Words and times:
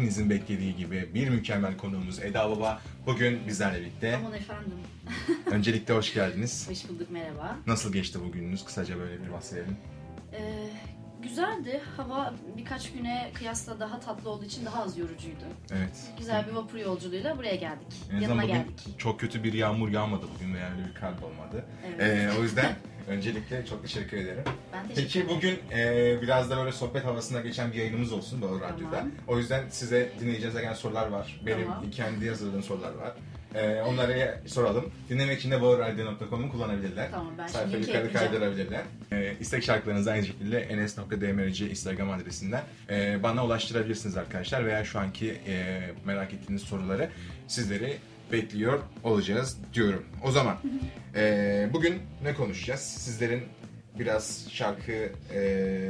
hepinizin 0.00 0.30
beklediği 0.30 0.76
gibi 0.76 1.08
bir 1.14 1.28
mükemmel 1.28 1.76
konuğumuz 1.76 2.18
Eda 2.18 2.50
Baba 2.50 2.80
bugün 3.06 3.40
bizlerle 3.48 3.80
birlikte. 3.80 4.16
Aman 4.16 4.32
efendim. 4.32 4.72
Öncelikle 5.50 5.94
hoş 5.94 6.14
geldiniz. 6.14 6.68
Hoş 6.70 6.88
bulduk 6.88 7.10
merhaba. 7.10 7.56
Nasıl 7.66 7.92
geçti 7.92 8.20
bugününüz? 8.24 8.64
Kısaca 8.64 8.98
böyle 8.98 9.22
bir 9.22 9.32
bahsedelim. 9.32 9.76
Ee, 10.32 10.68
güzeldi. 11.22 11.80
Hava 11.96 12.34
birkaç 12.56 12.92
güne 12.92 13.30
kıyasla 13.34 13.80
daha 13.80 14.00
tatlı 14.00 14.30
olduğu 14.30 14.44
için 14.44 14.66
daha 14.66 14.82
az 14.82 14.98
yorucuydu. 14.98 15.44
Evet. 15.72 16.12
Güzel 16.18 16.46
bir 16.46 16.52
vapur 16.52 16.78
yolculuğuyla 16.78 17.38
buraya 17.38 17.54
geldik. 17.56 17.94
En 18.12 18.20
Yanına 18.20 18.42
bugün 18.42 18.54
geldik. 18.54 18.98
çok 18.98 19.20
kötü 19.20 19.44
bir 19.44 19.52
yağmur 19.52 19.88
yağmadı 19.88 20.26
bugün 20.34 20.54
veya 20.54 20.70
öyle 20.70 20.88
bir 20.88 21.00
da 21.00 21.26
olmadı. 21.26 21.64
Evet. 21.86 22.00
Ee, 22.00 22.40
o 22.40 22.42
yüzden 22.42 22.76
öncelikle 23.08 23.66
çok 23.66 23.82
teşekkür 23.82 24.16
ederim. 24.16 24.42
ben 24.72 24.88
teşekkür 24.88 25.02
Peki 25.02 25.18
ederim. 25.20 25.36
bugün 25.36 25.58
e, 25.78 26.22
biraz 26.22 26.50
da 26.50 26.56
böyle 26.56 26.72
sohbet 26.72 27.04
havasında 27.04 27.40
geçen 27.40 27.72
bir 27.72 27.76
yayınımız 27.78 28.12
olsun 28.12 28.42
Bağır 28.42 28.60
Tamam. 28.60 28.74
Radyo'da. 28.74 29.06
O 29.28 29.38
yüzden 29.38 29.68
size 29.68 30.12
dinleyeceğinize 30.20 30.60
gelen 30.60 30.74
sorular 30.74 31.08
var. 31.08 31.40
Benim 31.46 31.64
Tamam. 31.66 31.90
kendi 31.90 32.28
hazırladığım 32.28 32.62
sorular 32.62 32.94
var. 32.94 33.12
E, 33.54 33.82
onları 33.82 34.38
soralım. 34.46 34.90
Dinlemek 35.08 35.38
için 35.38 35.50
de 35.50 35.62
bağırradyo.com'u 35.62 36.52
kullanabilirler. 36.52 37.10
Tamam 37.10 37.32
ben 37.38 37.46
şimdi 37.46 37.62
yukarı 37.62 37.78
ekleyeceğim. 37.78 38.12
kaydırabilirler. 38.12 38.82
E, 39.12 39.34
istek 39.40 39.62
şarkılarınızı 39.64 40.10
aynı 40.10 40.26
şekilde 40.26 40.60
enes.dmrc 40.60 41.70
Instagram 41.70 42.10
adresinden 42.10 42.62
e, 42.90 43.22
bana 43.22 43.44
ulaştırabilirsiniz 43.46 44.16
arkadaşlar. 44.16 44.66
Veya 44.66 44.84
şu 44.84 44.98
anki 44.98 45.40
e, 45.48 45.80
merak 46.04 46.32
ettiğiniz 46.34 46.62
soruları 46.62 47.08
sizleri 47.48 47.96
bekliyor 48.32 48.80
olacağız 49.04 49.56
diyorum. 49.74 50.04
O 50.24 50.30
zaman 50.30 50.56
e, 51.14 51.68
bugün 51.72 52.02
ne 52.22 52.34
konuşacağız? 52.34 52.80
Sizlerin 52.80 53.42
biraz 53.98 54.46
şarkı 54.50 55.12
e, 55.34 55.40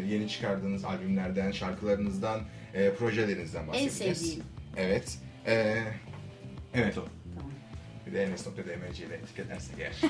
yeni 0.09 0.29
çıkardığınız 0.29 0.85
albümlerden, 0.85 1.51
şarkılarınızdan, 1.53 2.41
e, 2.75 2.91
projelerinizden 2.95 3.63
En 3.63 3.69
bahsedeceğiz. 3.69 4.19
sevdiğim. 4.19 4.45
Evet. 4.77 5.19
E, 5.47 5.85
evet 6.75 6.99
o. 6.99 7.05
Tamam. 7.35 7.51
Bir 8.07 8.13
de 8.13 8.23
enes.dmc 8.25 9.05
ile 9.07 9.15
etiketlersek 9.15 9.75
eğer. 9.79 10.01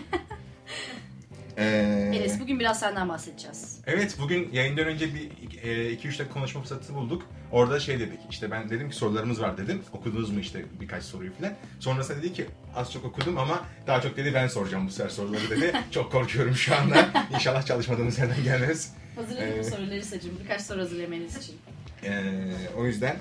Ee, 1.59 2.11
Enes 2.17 2.41
bugün 2.41 2.61
biraz 2.61 2.81
senden 2.81 3.09
bahsedeceğiz. 3.09 3.79
Evet 3.87 4.17
bugün 4.21 4.49
yayından 4.53 4.87
önce 4.87 5.15
bir 5.15 5.31
2-3 5.31 6.05
dakika 6.05 6.29
konuşma 6.29 6.61
fırsatı 6.61 6.95
bulduk. 6.95 7.27
Orada 7.53 7.81
şey 7.81 8.01
dedik 8.01 8.21
işte 8.31 8.51
ben 8.51 8.71
dedim 8.71 8.91
ki 8.91 8.97
sorularımız 8.97 9.41
var 9.41 9.57
dedim. 9.59 9.83
Okudunuz 9.93 10.31
mu 10.31 10.41
işte 10.41 10.65
birkaç 10.81 11.05
soruyu 11.05 11.33
falan. 11.33 11.53
Sonrasında 11.81 12.19
dedi 12.19 12.33
ki 12.33 12.47
az 12.75 12.93
çok 12.93 13.05
okudum 13.05 13.39
ama 13.39 13.65
daha 13.87 14.01
çok 14.01 14.17
dedi 14.17 14.35
ben 14.35 14.47
soracağım 14.49 14.87
bu 14.87 14.91
sefer 14.91 15.11
soruları 15.11 15.51
dedi. 15.51 15.73
çok 15.91 16.13
korkuyorum 16.13 16.55
şu 16.55 16.77
anda. 16.77 17.09
İnşallah 17.35 17.67
çalışmadığımız 17.67 18.19
yerden 18.19 18.45
gelmez. 18.45 18.93
Hazırladım 19.17 19.59
Ee, 19.59 19.65
soruları 19.65 20.05
sacım. 20.05 20.31
Birkaç 20.43 20.63
soru 20.63 20.81
hazırlamanız 20.81 21.37
için. 21.37 21.57
Ee, 22.05 22.33
o 22.77 22.87
yüzden 22.87 23.17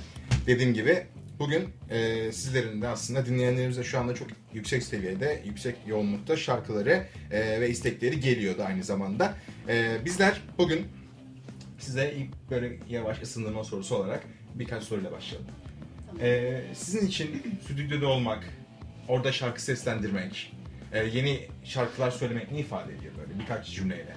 dediğim 0.47 0.73
gibi 0.73 1.03
bugün 1.39 1.69
e, 1.89 2.31
sizlerin 2.31 2.81
de 2.81 2.87
aslında 2.87 3.25
dinleyenlerimize 3.25 3.83
şu 3.83 3.99
anda 3.99 4.15
çok 4.15 4.27
yüksek 4.53 4.83
seviyede, 4.83 5.41
yüksek 5.45 5.75
yoğunlukta 5.87 6.37
şarkıları 6.37 7.07
e, 7.31 7.61
ve 7.61 7.69
istekleri 7.69 8.19
geliyordu 8.19 8.63
aynı 8.67 8.83
zamanda. 8.83 9.33
E, 9.67 9.97
bizler 10.05 10.41
bugün 10.57 10.87
size 11.79 12.13
ilk 12.17 12.49
böyle 12.51 12.79
yavaş 12.89 13.21
ısındırma 13.21 13.63
sorusu 13.63 13.95
olarak 13.95 14.23
birkaç 14.55 14.83
soruyla 14.83 15.11
başlayalım. 15.11 15.47
Tamam. 16.07 16.25
E, 16.25 16.61
sizin 16.73 17.07
için 17.07 17.59
stüdyoda 17.63 18.07
olmak, 18.07 18.49
orada 19.07 19.31
şarkı 19.31 19.61
seslendirmek, 19.61 20.53
e, 20.93 21.03
yeni 21.05 21.39
şarkılar 21.63 22.11
söylemek 22.11 22.51
ne 22.51 22.59
ifade 22.59 22.95
ediyor 22.95 23.13
böyle 23.17 23.39
birkaç 23.39 23.71
cümleyle? 23.71 24.15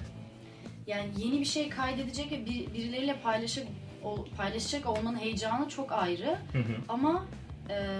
Yani 0.87 1.09
yeni 1.17 1.39
bir 1.39 1.45
şey 1.45 1.69
kaydedecek 1.69 2.31
ve 2.31 2.45
bir, 2.45 2.73
birileriyle 2.73 3.19
paylaşıp 3.19 3.67
o, 4.03 4.25
paylaşacak 4.37 4.89
olmanın 4.89 5.19
heyecanı 5.19 5.69
çok 5.69 5.91
ayrı. 5.91 6.37
Hı 6.51 6.57
hı. 6.57 6.75
Ama 6.89 7.25
e, 7.69 7.99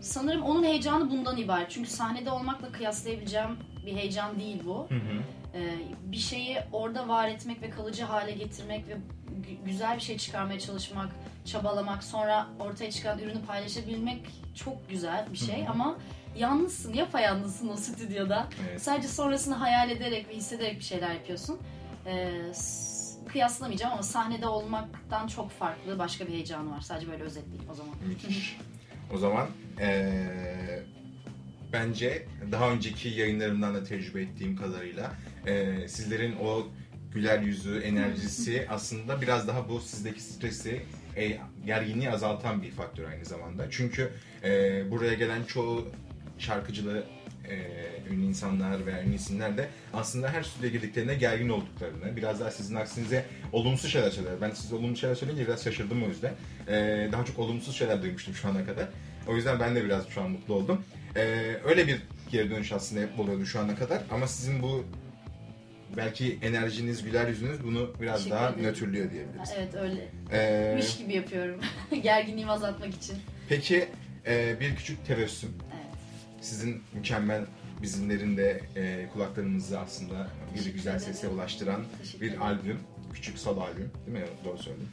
sanırım 0.00 0.42
onun 0.42 0.64
heyecanı 0.64 1.10
bundan 1.10 1.36
ibaret. 1.36 1.70
Çünkü 1.70 1.90
sahnede 1.90 2.30
olmakla 2.30 2.72
kıyaslayabileceğim 2.72 3.50
bir 3.86 3.92
heyecan 3.92 4.40
değil 4.40 4.62
bu. 4.64 4.86
Hı 4.88 4.94
hı. 4.94 5.22
E, 5.54 5.60
bir 6.04 6.16
şeyi 6.16 6.58
orada 6.72 7.08
var 7.08 7.28
etmek 7.28 7.62
ve 7.62 7.70
kalıcı 7.70 8.04
hale 8.04 8.32
getirmek 8.32 8.88
ve 8.88 8.92
gü- 8.92 9.64
güzel 9.64 9.96
bir 9.96 10.00
şey 10.02 10.18
çıkarmaya 10.18 10.60
çalışmak, 10.60 11.08
çabalamak, 11.44 12.04
sonra 12.04 12.46
ortaya 12.60 12.90
çıkan 12.90 13.18
ürünü 13.18 13.44
paylaşabilmek 13.46 14.20
çok 14.54 14.88
güzel 14.90 15.26
bir 15.32 15.38
şey. 15.38 15.62
Hı 15.62 15.66
hı. 15.66 15.70
Ama 15.70 15.98
yalnızsın, 16.36 16.92
yapayalnızsın 16.94 17.68
o 17.68 17.76
stüdyoda. 17.76 18.46
Evet. 18.68 18.82
Sadece 18.82 19.08
sonrasını 19.08 19.54
hayal 19.54 19.90
ederek 19.90 20.28
ve 20.28 20.36
hissederek 20.36 20.78
bir 20.78 20.84
şeyler 20.84 21.10
yapıyorsun. 21.14 21.58
Ee, 22.06 22.32
kıyaslamayacağım 23.28 23.92
ama 23.92 24.02
sahnede 24.02 24.46
olmaktan 24.46 25.26
çok 25.26 25.50
farklı 25.50 25.98
başka 25.98 26.26
bir 26.26 26.32
heyecanı 26.32 26.70
var. 26.70 26.80
Sadece 26.80 27.10
böyle 27.10 27.22
özetleyeyim 27.22 27.70
o 27.70 27.74
zaman. 27.74 27.94
Müthiş. 28.06 28.56
O 29.14 29.18
zaman 29.18 29.48
eee, 29.80 30.82
bence 31.78 32.26
daha 32.52 32.70
önceki 32.70 33.08
yayınlarımdan 33.08 33.74
da 33.74 33.84
tecrübe 33.84 34.22
ettiğim 34.22 34.56
kadarıyla 34.56 35.12
eee, 35.46 35.88
sizlerin 35.88 36.36
o 36.36 36.66
güler 37.14 37.38
yüzü, 37.42 37.78
enerjisi 37.80 38.66
aslında 38.70 39.20
biraz 39.22 39.48
daha 39.48 39.68
bu 39.68 39.80
sizdeki 39.80 40.20
stresi, 40.22 40.82
e, 41.16 41.38
gerginliği 41.66 42.10
azaltan 42.10 42.62
bir 42.62 42.70
faktör 42.70 43.04
aynı 43.08 43.24
zamanda. 43.24 43.66
Çünkü 43.70 44.10
eee, 44.44 44.84
buraya 44.90 45.14
gelen 45.14 45.44
çoğu 45.44 45.88
şarkıcıları 46.38 47.04
eee, 47.50 48.02
ünlü 48.10 48.24
insanlar 48.26 48.86
veya 48.86 49.02
ünlü 49.02 49.14
isimler 49.14 49.56
de 49.56 49.68
aslında 49.92 50.28
her 50.32 50.42
stüdyoya 50.42 50.72
girdiklerinde 50.72 51.14
gergin 51.14 51.48
olduklarını, 51.48 52.16
biraz 52.16 52.40
daha 52.40 52.50
sizin 52.50 52.74
aksinize 52.74 53.24
olumsuz 53.52 53.90
şeyler 53.92 54.10
söylüyor. 54.10 54.36
Ben 54.40 54.50
size 54.50 54.74
olumlu 54.74 54.96
şeyler 54.96 55.14
söyleyince 55.14 55.46
biraz 55.46 55.64
şaşırdım 55.64 56.02
o 56.02 56.08
yüzden. 56.08 56.32
Ee, 56.68 57.08
daha 57.12 57.24
çok 57.24 57.38
olumsuz 57.38 57.76
şeyler 57.76 58.02
duymuştum 58.02 58.34
şu 58.34 58.48
ana 58.48 58.64
kadar. 58.64 58.88
O 59.28 59.36
yüzden 59.36 59.60
ben 59.60 59.74
de 59.76 59.84
biraz 59.84 60.08
şu 60.08 60.20
an 60.22 60.30
mutlu 60.30 60.54
oldum. 60.54 60.84
Ee, 61.16 61.56
öyle 61.64 61.86
bir 61.86 62.02
geri 62.32 62.50
dönüş 62.50 62.72
aslında 62.72 63.00
hep 63.02 63.20
oluyordu 63.20 63.46
şu 63.46 63.60
ana 63.60 63.74
kadar. 63.76 64.02
Ama 64.10 64.26
sizin 64.26 64.62
bu 64.62 64.84
belki 65.96 66.38
enerjiniz, 66.42 67.02
güler 67.02 67.28
yüzünüz 67.28 67.64
bunu 67.64 67.90
biraz 68.00 68.16
Teşekkür 68.16 68.36
daha 68.36 68.48
ederim. 68.50 68.64
nötrlüyor 68.64 69.10
diyebiliriz. 69.10 69.50
Evet 69.56 69.74
öyle. 69.74 70.08
Ee, 70.32 70.74
Miş 70.76 70.98
gibi 70.98 71.14
yapıyorum. 71.14 71.60
Gerginliğimi 72.02 72.50
azaltmak 72.50 72.94
için. 72.94 73.16
peki 73.48 73.88
e, 74.26 74.60
bir 74.60 74.76
küçük 74.76 75.06
tebessüm. 75.06 75.50
Evet. 75.74 75.94
Sizin 76.40 76.82
mükemmel 76.92 77.44
bizimlerin 77.82 78.36
de 78.36 78.60
e, 78.76 79.08
kulaklarımızı 79.12 79.80
aslında 79.80 80.28
bir 80.52 80.56
Teşekkür 80.58 80.76
güzel 80.76 80.96
ederim. 80.96 81.14
sese 81.14 81.28
ulaştıran 81.28 81.84
Teşekkür 82.02 82.20
bir 82.20 82.26
ederim. 82.28 82.42
albüm. 82.42 82.78
Küçük 83.12 83.38
solo 83.38 83.60
albüm. 83.60 83.90
Değil 84.06 84.18
mi? 84.18 84.24
Doğru 84.44 84.58
söyledim. 84.58 84.88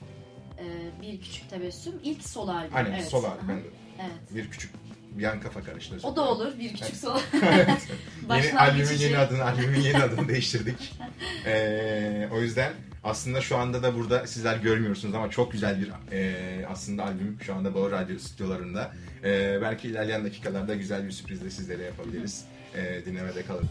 Ee, 0.59 1.01
bir 1.01 1.21
küçük 1.21 1.49
tebessüm. 1.49 1.93
İlk 2.03 2.23
sol 2.23 2.47
albüm. 2.47 2.75
Aynen 2.75 2.91
evet. 2.91 3.05
solo 3.07 3.27
albüm. 3.27 3.39
Aha. 3.39 3.47
Ben 3.49 3.57
de 3.57 3.61
Evet. 3.99 4.35
bir 4.35 4.49
küçük 4.51 4.71
yan 5.19 5.39
kafa 5.39 5.63
karıştı. 5.63 5.95
özür 5.95 6.07
O 6.07 6.15
da 6.15 6.21
olur. 6.21 6.59
Bir 6.59 6.69
küçük 6.69 6.95
sol. 6.95 7.19
Evet. 7.43 7.87
yeni 8.29 8.59
albümün 8.59 8.97
yeni 8.97 9.17
adını, 9.17 9.43
albümün 9.43 9.79
yeni 9.79 10.03
adını 10.03 10.27
değiştirdik. 10.27 10.93
Ee, 11.45 12.29
o 12.31 12.41
yüzden 12.41 12.73
aslında 13.03 13.41
şu 13.41 13.57
anda 13.57 13.83
da 13.83 13.95
burada 13.95 14.27
sizler 14.27 14.57
görmüyorsunuz 14.57 15.15
ama 15.15 15.29
çok 15.29 15.51
güzel 15.51 15.81
bir 15.81 15.91
e, 16.11 16.65
aslında 16.67 17.03
albüm 17.03 17.37
şu 17.41 17.55
anda 17.55 17.75
Bağır 17.75 17.91
Radyo 17.91 18.17
stüdyolarında. 18.19 18.91
Ee, 19.23 19.59
belki 19.61 19.87
ilerleyen 19.87 20.25
dakikalarda 20.25 20.75
güzel 20.75 21.05
bir 21.05 21.11
sürpriz 21.11 21.43
de 21.43 21.49
sizlere 21.49 21.83
yapabiliriz. 21.83 22.45
Ee, 22.75 23.05
dinlemede 23.05 23.43
kalın. 23.45 23.69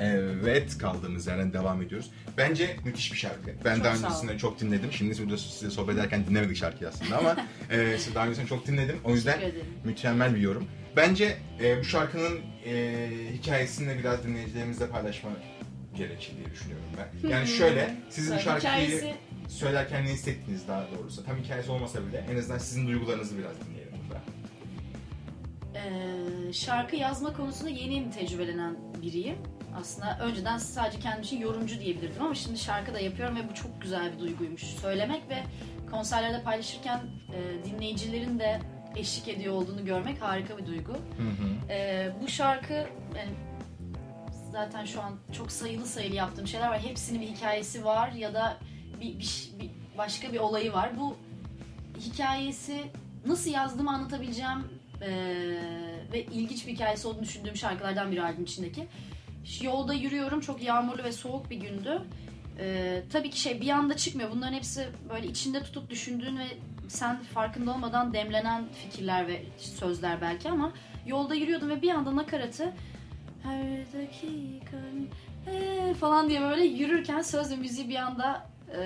Evet 0.00 0.78
kaldığımız 0.78 1.26
yerden 1.26 1.52
devam 1.52 1.82
ediyoruz. 1.82 2.10
Bence 2.36 2.76
müthiş 2.84 3.12
bir 3.12 3.18
şarkı. 3.18 3.50
Ben 3.64 3.74
Çok 3.74 3.84
daha 3.84 3.94
öncesinde 3.94 4.38
çok 4.38 4.60
dinledim. 4.60 4.92
Şimdi 4.92 5.18
burada 5.22 5.38
size 5.38 5.70
sohbet 5.70 5.94
ederken 5.94 6.26
dinlemedik 6.26 6.56
şarkıyı 6.56 6.90
aslında 6.90 7.18
ama 7.18 7.36
e, 7.70 7.98
size 7.98 8.14
daha 8.14 8.26
öncesinde 8.26 8.46
çok 8.46 8.66
dinledim. 8.66 8.96
O 9.04 9.14
yüzden 9.14 9.40
mükemmel 9.84 10.34
bir 10.34 10.40
yorum. 10.40 10.66
Bence 10.96 11.36
e, 11.62 11.80
bu 11.80 11.84
şarkının 11.84 12.40
e, 12.66 12.98
hikayesini 13.32 13.88
de 13.88 13.98
biraz 13.98 14.24
dinleyicilerimizle 14.24 14.88
paylaşma 14.88 15.30
gerekir 15.96 16.32
diye 16.36 16.50
düşünüyorum 16.54 16.86
ben. 16.98 17.28
Yani 17.28 17.46
şöyle, 17.46 17.96
sizin 18.10 18.36
bu 18.36 18.40
şarkıyı 18.40 18.72
Hikayesi- 18.72 19.14
söylerken 19.48 20.04
ne 20.04 20.08
hissettiniz 20.08 20.68
daha 20.68 20.86
doğrusu. 20.98 21.24
Tam 21.24 21.36
hikayesi 21.36 21.70
olmasa 21.70 22.06
bile 22.06 22.24
en 22.30 22.36
azından 22.36 22.58
sizin 22.58 22.86
duygularınızı 22.86 23.38
biraz 23.38 23.52
dinleyelim 23.68 23.92
burada. 24.08 24.20
Ee, 25.74 26.52
şarkı 26.52 26.96
yazma 26.96 27.32
konusunda 27.32 27.70
yeni 27.70 27.94
yeni 27.94 28.10
tecrübelenen 28.10 28.76
biriyim. 29.02 29.36
Aslında 29.80 30.18
önceden 30.20 30.58
sadece 30.58 31.00
kendim 31.00 31.22
için 31.22 31.40
yorumcu 31.40 31.80
diyebilirdim 31.80 32.22
ama 32.22 32.34
şimdi 32.34 32.58
şarkı 32.58 32.94
da 32.94 33.00
yapıyorum 33.00 33.36
ve 33.36 33.48
bu 33.50 33.54
çok 33.54 33.82
güzel 33.82 34.12
bir 34.12 34.18
duyguymuş. 34.18 34.62
Söylemek 34.62 35.28
ve 35.28 35.42
konserlerde 35.90 36.42
paylaşırken 36.42 37.00
e, 37.34 37.64
dinleyicilerin 37.64 38.38
de 38.38 38.60
eşlik 38.96 39.28
ediyor 39.28 39.54
olduğunu 39.54 39.84
görmek 39.84 40.22
harika 40.22 40.58
bir 40.58 40.66
duygu. 40.66 40.92
Hı 40.92 40.96
hı. 40.96 41.72
Ee, 41.72 42.12
bu 42.22 42.28
şarkı 42.28 42.72
yani 43.16 43.30
zaten 44.52 44.84
şu 44.84 45.02
an 45.02 45.12
çok 45.32 45.52
sayılı 45.52 45.86
sayılı 45.86 46.16
yaptığım 46.16 46.46
şeyler 46.46 46.68
var. 46.68 46.80
Hepsinin 46.80 47.20
bir 47.20 47.26
hikayesi 47.26 47.84
var 47.84 48.12
ya 48.12 48.34
da 48.34 48.56
bir, 49.00 49.18
bir, 49.18 49.50
bir 49.60 49.70
başka 49.98 50.32
bir 50.32 50.38
olayı 50.38 50.72
var. 50.72 50.90
Bu 50.98 51.16
hikayesi 52.00 52.84
nasıl 53.26 53.50
yazdığımı 53.50 53.90
anlatabileceğim 53.90 54.64
ee, 55.02 55.08
ve 56.12 56.24
ilginç 56.24 56.66
bir 56.66 56.72
hikayesi 56.72 57.08
olduğunu 57.08 57.22
düşündüğüm 57.22 57.56
şarkılardan 57.56 58.12
biri 58.12 58.22
albüm 58.22 58.44
içindeki. 58.44 58.88
Yolda 59.62 59.94
yürüyorum 59.94 60.40
çok 60.40 60.62
yağmurlu 60.62 61.04
ve 61.04 61.12
soğuk 61.12 61.50
bir 61.50 61.56
gündü. 61.56 62.02
Ee, 62.58 63.02
tabii 63.12 63.30
ki 63.30 63.40
şey 63.40 63.60
bir 63.60 63.68
anda 63.68 63.96
çıkmıyor. 63.96 64.30
Bunların 64.30 64.52
hepsi 64.52 64.88
böyle 65.10 65.26
içinde 65.26 65.62
tutup 65.62 65.90
düşündüğün 65.90 66.38
ve 66.38 66.46
sen 66.88 67.22
farkında 67.22 67.70
olmadan 67.70 68.12
demlenen 68.12 68.64
fikirler 68.82 69.28
ve 69.28 69.42
sözler 69.58 70.20
belki 70.20 70.50
ama 70.50 70.72
yolda 71.06 71.34
yürüyordum 71.34 71.68
ve 71.68 71.82
bir 71.82 71.90
anda 71.90 72.16
nakaratı 72.16 72.72
her 73.42 73.92
dakika 73.92 74.76
ee, 75.46 75.94
falan 76.00 76.28
diye 76.28 76.40
böyle 76.40 76.64
yürürken 76.64 77.22
söz 77.22 77.50
ve 77.50 77.56
müziği 77.56 77.88
bir 77.88 77.96
anda 77.96 78.50
e, 78.76 78.82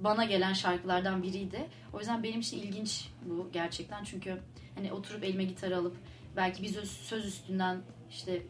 bana 0.00 0.24
gelen 0.24 0.52
şarkılardan 0.52 1.22
biriydi. 1.22 1.66
O 1.92 1.98
yüzden 1.98 2.22
benim 2.22 2.40
için 2.40 2.58
ilginç 2.58 3.08
bu 3.24 3.48
gerçekten 3.52 4.04
çünkü 4.04 4.40
hani 4.74 4.92
oturup 4.92 5.24
elime 5.24 5.44
gitarı 5.44 5.76
alıp 5.76 5.96
belki 6.36 6.62
bir 6.62 6.68
söz, 6.68 6.90
söz 6.90 7.26
üstünden 7.26 7.80
işte 8.10 8.42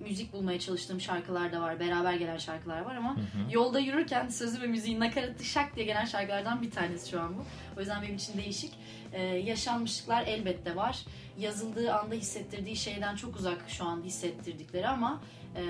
müzik 0.00 0.32
bulmaya 0.32 0.60
çalıştığım 0.60 1.00
şarkılar 1.00 1.52
da 1.52 1.60
var. 1.60 1.80
Beraber 1.80 2.14
gelen 2.14 2.38
şarkılar 2.38 2.80
var 2.80 2.94
ama 2.94 3.16
yolda 3.50 3.78
yürürken 3.78 4.28
sözü 4.28 4.62
ve 4.62 4.66
müziğin 4.66 5.00
nakaratı 5.00 5.44
şak 5.44 5.76
diye 5.76 5.86
gelen 5.86 6.04
şarkılardan 6.04 6.62
bir 6.62 6.70
tanesi 6.70 7.10
şu 7.10 7.20
an 7.20 7.38
bu. 7.38 7.44
O 7.76 7.80
yüzden 7.80 8.02
benim 8.02 8.16
için 8.16 8.38
değişik. 8.38 8.72
Ee, 9.12 9.22
yaşanmışlıklar 9.22 10.26
elbette 10.26 10.76
var. 10.76 11.04
Yazıldığı 11.38 11.94
anda 11.94 12.14
hissettirdiği 12.14 12.76
şeyden 12.76 13.16
çok 13.16 13.36
uzak 13.36 13.64
şu 13.68 13.84
an 13.84 14.02
hissettirdikleri 14.02 14.88
ama 14.88 15.22
e, 15.56 15.62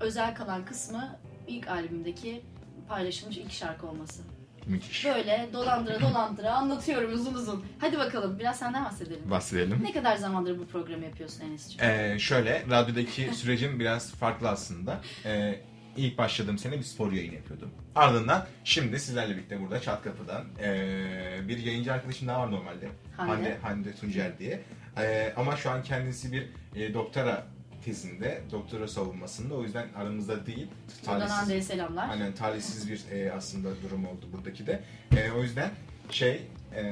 özel 0.00 0.34
kalan 0.34 0.64
kısmı 0.64 1.18
ilk 1.48 1.68
albümdeki 1.68 2.42
paylaşılmış 2.88 3.36
ilk 3.36 3.52
şarkı 3.52 3.86
olması. 3.86 4.22
Müthiş. 4.66 5.04
Böyle 5.04 5.48
dolandıra 5.52 6.00
dolandıra 6.00 6.52
anlatıyorum 6.52 7.12
uzun 7.12 7.34
uzun. 7.34 7.64
Hadi 7.78 7.98
bakalım 7.98 8.38
biraz 8.38 8.58
senden 8.58 8.84
bahsedelim. 8.84 9.30
Bahsedelim. 9.30 9.80
Ne 9.82 9.92
kadar 9.92 10.16
zamandır 10.16 10.58
bu 10.58 10.66
programı 10.66 11.04
yapıyorsun 11.04 11.40
Enes'ciğim? 11.40 11.92
Ee, 11.92 12.18
şöyle, 12.18 12.62
radyodaki 12.70 13.30
sürecim 13.34 13.80
biraz 13.80 14.12
farklı 14.12 14.48
aslında. 14.48 15.00
Ee, 15.24 15.60
ilk 15.96 16.18
başladığım 16.18 16.58
sene 16.58 16.78
bir 16.78 16.82
spor 16.82 17.12
yayını 17.12 17.34
yapıyordum. 17.34 17.70
Ardından 17.94 18.46
şimdi 18.64 19.00
sizlerle 19.00 19.36
birlikte 19.36 19.60
burada 19.60 19.80
Çat 19.80 20.02
Kapı'dan 20.02 20.44
ee, 20.62 21.40
bir 21.48 21.58
yayıncı 21.58 21.92
arkadaşım 21.92 22.28
daha 22.28 22.40
var 22.40 22.50
normalde. 22.50 22.88
Hande. 23.16 23.32
Hande, 23.32 23.58
Hande 23.62 23.92
Tuncer 23.94 24.38
diye. 24.38 24.60
Ee, 24.98 25.32
ama 25.36 25.56
şu 25.56 25.70
an 25.70 25.82
kendisi 25.82 26.32
bir 26.32 26.46
e, 26.76 26.94
doktora 26.94 27.46
tezinde, 27.84 28.40
doktora 28.52 28.88
savunmasında. 28.88 29.54
O 29.54 29.62
yüzden 29.62 29.88
aramızda 29.96 30.46
değil. 30.46 30.68
Buradan 31.06 31.28
Hande'ye 31.28 31.62
selamlar. 31.62 32.08
Aynen 32.10 32.32
talihsiz 32.32 32.90
bir 32.90 33.04
e, 33.12 33.32
aslında 33.32 33.68
durum 33.82 34.06
oldu 34.06 34.26
buradaki 34.32 34.66
de. 34.66 34.80
E, 35.16 35.30
o 35.30 35.42
yüzden 35.42 35.70
şey 36.10 36.42
e, 36.74 36.84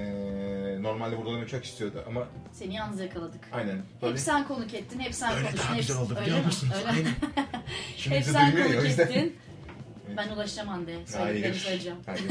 normalde 0.82 1.16
burada 1.18 1.30
olmayı 1.30 1.46
çok 1.46 1.64
istiyordu 1.64 2.04
ama 2.08 2.28
Seni 2.52 2.74
yalnız 2.74 3.00
yakaladık. 3.00 3.40
aynen 3.52 3.82
Hep 4.00 4.18
sen 4.18 4.48
konuk 4.48 4.74
ettin, 4.74 5.00
hep 5.00 5.14
sen 5.14 5.32
Öyle 5.32 5.40
konuştun. 5.42 5.60
daha 5.62 5.74
hep, 5.74 5.80
güzel 5.80 5.96
oldu 5.96 6.18
biliyor 6.22 6.44
musunuz? 6.44 6.74
Öyle. 6.78 6.88
Aynen. 6.88 7.12
Şimdi 7.96 8.16
hep 8.16 8.24
sen 8.24 8.46
duymuyor 8.52 8.66
ya, 8.70 8.74
konuk 8.74 8.88
yüzden. 8.88 9.06
ettin. 9.06 9.36
Ben 10.16 10.28
ulaşacağım 10.28 10.68
Hande'ye. 10.68 11.06
Söylediklerini 11.06 11.42
Hayır. 11.46 11.54
söyleyeceğim. 11.64 11.98
Hayır. 12.06 12.24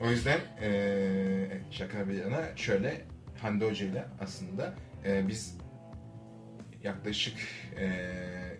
o 0.00 0.10
yüzden 0.10 0.40
e, 0.62 0.70
şaka 1.70 2.08
bir 2.08 2.14
yana 2.14 2.56
şöyle 2.56 3.04
Hande 3.42 3.70
Hoca 3.70 3.86
ile 3.86 4.04
aslında 4.20 4.74
e, 5.04 5.28
biz 5.28 5.54
yaklaşık 6.84 7.34
e, 7.78 7.90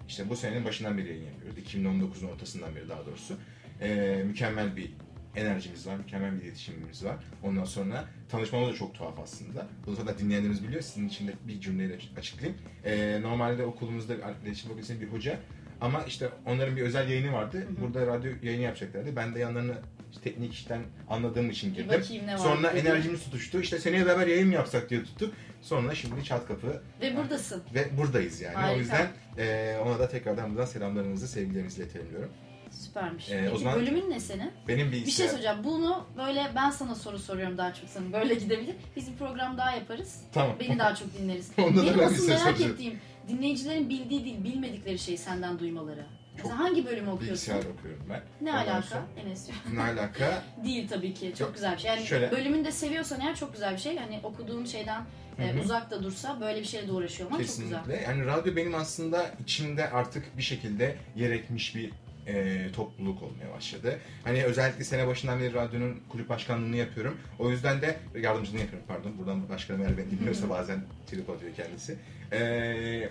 işte 0.08 0.28
bu 0.28 0.36
senenin 0.36 0.64
başından 0.64 0.98
beri 0.98 1.08
yayın 1.08 1.24
yapıyoruz. 1.24 1.58
2019'un 1.58 2.28
ortasından 2.28 2.76
beri 2.76 2.88
daha 2.88 3.06
doğrusu. 3.06 3.36
E, 3.80 4.22
mükemmel 4.26 4.76
bir 4.76 4.92
enerjimiz 5.36 5.86
var, 5.86 5.96
mükemmel 5.96 6.36
bir 6.36 6.42
iletişimimiz 6.42 7.04
var. 7.04 7.16
Ondan 7.42 7.64
sonra 7.64 8.04
tanışmamız 8.28 8.68
da 8.68 8.74
çok 8.74 8.94
tuhaf 8.94 9.18
aslında. 9.18 9.66
Bunu 9.86 9.96
zaten 9.96 10.18
dinleyenlerimiz 10.18 10.64
biliyor. 10.64 10.82
Sizin 10.82 11.08
için 11.08 11.28
de 11.28 11.32
bir 11.48 11.60
cümleyle 11.60 11.98
açıklayayım. 12.18 12.58
E, 12.84 13.22
normalde 13.22 13.64
okulumuzda 13.64 14.14
iletişim 14.14 14.68
fakültesinin 14.68 15.00
bir 15.00 15.06
hoca 15.06 15.38
ama 15.80 16.02
işte 16.02 16.28
onların 16.46 16.76
bir 16.76 16.82
özel 16.82 17.08
yayını 17.08 17.32
vardı. 17.32 17.58
Hı 17.58 17.62
hı. 17.62 17.80
Burada 17.80 18.06
radyo 18.06 18.32
yayını 18.42 18.62
yapacaklardı. 18.62 19.16
Ben 19.16 19.34
de 19.34 19.38
yanlarına 19.38 19.74
işte 20.10 20.22
teknik 20.22 20.54
işten 20.54 20.82
anladığım 21.08 21.50
için 21.50 21.74
girdim. 21.74 21.88
var. 22.32 22.36
Sonra 22.38 22.74
dedi. 22.74 22.88
enerjimiz 22.88 23.24
tutuştu. 23.24 23.60
İşte 23.60 23.78
seneye 23.78 24.06
beraber 24.06 24.26
yayın 24.26 24.50
yapsak 24.50 24.90
diye 24.90 25.04
tuttuk. 25.04 25.34
Sonra 25.62 25.94
şimdi 25.94 26.24
çat 26.24 26.46
kapı 26.48 26.82
Ve 27.00 27.16
buradasın. 27.16 27.62
ve 27.74 27.96
buradayız 27.98 28.40
yani. 28.40 28.54
Harika. 28.54 28.74
O 28.76 28.78
yüzden 28.78 29.08
e, 29.38 29.76
ona 29.86 29.98
da 29.98 30.08
tekrardan 30.08 30.50
buradan 30.50 30.64
selamlarınızı, 30.66 31.28
sevgilerinizi 31.28 31.82
iletelim 31.82 32.10
diyorum. 32.10 32.30
Süpermiş. 32.70 33.30
Ee, 33.30 33.46
o 33.48 33.50
Peki 33.50 33.58
zaman- 33.62 33.80
bölümün 33.80 34.10
ne 34.10 34.20
senin? 34.20 34.50
Benim 34.68 34.86
Bir 34.86 34.92
şey 34.92 35.00
bilgisayar... 35.00 35.26
söyleyeceğim. 35.28 35.58
Bunu 35.64 36.06
böyle 36.16 36.46
ben 36.56 36.70
sana 36.70 36.94
soru 36.94 37.18
soruyorum 37.18 37.58
daha 37.58 37.74
çok 37.74 37.88
sana. 37.88 38.12
Böyle 38.12 38.34
gidebilir. 38.34 38.74
Biz 38.96 39.12
bir 39.12 39.16
program 39.16 39.58
daha 39.58 39.70
yaparız. 39.72 40.20
Tamam. 40.32 40.56
Beni 40.60 40.78
daha 40.78 40.94
çok 40.94 41.08
dinleriz. 41.18 41.50
Onda 41.58 41.86
da 41.86 41.98
ben 41.98 42.04
asıl 42.06 42.16
şey 42.16 42.26
merak 42.28 42.40
soracağım. 42.42 42.72
ettiğim 42.72 42.98
dinleyicilerin 43.28 43.88
bildiği 43.88 44.24
değil, 44.24 44.44
bilmedikleri 44.44 44.98
şeyi 44.98 45.18
senden 45.18 45.58
duymaları. 45.58 46.06
Mesela 46.36 46.58
hangi 46.58 46.86
bölümü 46.86 47.10
okuyorsun? 47.10 47.54
Bilgisayar 47.54 47.74
okuyorum 47.74 48.04
ben. 48.10 48.22
Ne 48.40 48.50
Ondan 48.50 48.64
alaka 48.66 48.82
sonra- 48.82 49.02
Enes'ciğim? 49.24 49.60
Ne 49.74 49.82
alaka? 49.82 50.42
Değil 50.64 50.88
tabii 50.88 51.14
ki. 51.14 51.28
Çok 51.30 51.40
Yok, 51.40 51.54
güzel 51.54 51.72
bir 51.74 51.78
şey. 51.78 51.90
Yani 51.90 52.06
şöyle- 52.06 52.30
bölümünü 52.30 52.64
de 52.64 52.72
seviyorsan 52.72 53.20
eğer 53.20 53.36
çok 53.36 53.52
güzel 53.52 53.72
bir 53.74 53.78
şey. 53.78 53.96
Hani 53.96 54.20
okuduğun 54.22 54.64
şeyden 54.64 55.02
e, 55.38 55.60
uzak 55.60 55.90
da 55.90 56.02
dursa 56.02 56.40
böyle 56.40 56.60
bir 56.60 56.64
şeyle 56.64 56.88
de 56.88 56.92
uğraşıyor 56.92 57.26
olman 57.30 57.38
çok 57.38 57.46
güzel. 57.48 57.68
Kesinlikle. 57.68 58.02
Yani 58.02 58.26
radyo 58.26 58.56
benim 58.56 58.74
aslında 58.74 59.26
içimde 59.42 59.90
artık 59.90 60.36
bir 60.38 60.42
şekilde 60.42 60.96
yer 61.16 61.30
etmiş 61.30 61.74
bir 61.76 61.90
e, 62.26 62.66
topluluk 62.72 63.22
olmaya 63.22 63.52
başladı. 63.56 63.98
Hani 64.24 64.44
özellikle 64.44 64.84
sene 64.84 65.06
başından 65.06 65.40
beri 65.40 65.54
radyonun 65.54 66.00
kulüp 66.08 66.28
başkanlığını 66.28 66.76
yapıyorum. 66.76 67.18
O 67.38 67.50
yüzden 67.50 67.80
de 67.82 67.96
yardımcılığını 68.20 68.60
yapıyorum 68.60 68.86
pardon. 68.88 69.18
Buradan 69.18 69.48
başkanım 69.48 69.80
eğer 69.82 69.98
beni 69.98 70.10
dinliyorsa 70.10 70.48
bazen 70.50 70.82
trip 71.06 71.30
atıyor 71.30 71.54
kendisi. 71.54 71.96
E, 72.32 73.10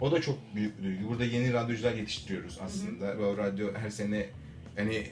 o 0.00 0.12
da 0.12 0.20
çok 0.20 0.38
büyük 0.54 0.78
bir 0.78 0.84
duygu. 0.84 1.08
Burada 1.08 1.24
yeni 1.24 1.52
radyocular 1.52 1.94
yetiştiriyoruz 1.94 2.58
aslında. 2.64 3.18
Ve 3.18 3.24
o 3.24 3.36
radyo 3.36 3.74
her 3.74 3.90
sene 3.90 4.26
hani 4.76 5.06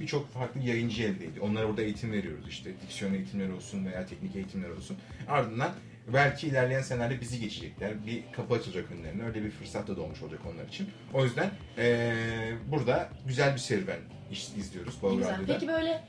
birçok 0.00 0.28
farklı 0.28 0.60
yayıncı 0.60 1.02
elde 1.02 1.24
ediyor. 1.26 1.46
Onlara 1.46 1.68
burada 1.68 1.82
eğitim 1.82 2.12
veriyoruz 2.12 2.48
işte. 2.48 2.70
Diksiyon 2.82 3.14
eğitimleri 3.14 3.52
olsun 3.52 3.86
veya 3.86 4.06
teknik 4.06 4.36
eğitimler 4.36 4.70
olsun. 4.70 4.96
Ardından 5.28 5.72
belki 6.12 6.46
ilerleyen 6.46 6.82
senelerde 6.82 7.20
bizi 7.20 7.40
geçecekler. 7.40 8.06
Bir 8.06 8.22
kapı 8.32 8.54
açılacak 8.54 8.90
önlerine. 8.92 9.24
Öyle 9.24 9.44
bir 9.44 9.50
fırsat 9.50 9.88
da 9.88 9.96
doğmuş 9.96 10.22
olacak 10.22 10.40
onlar 10.54 10.68
için. 10.68 10.88
O 11.14 11.24
yüzden 11.24 11.50
eee, 11.78 12.54
burada 12.70 13.08
güzel 13.26 13.54
bir 13.54 13.58
serüven 13.58 14.00
izliyoruz 14.30 14.94
güzel. 15.02 15.34
Radyo'da. 15.34 15.52
Peki 15.52 15.68
böyle 15.68 16.04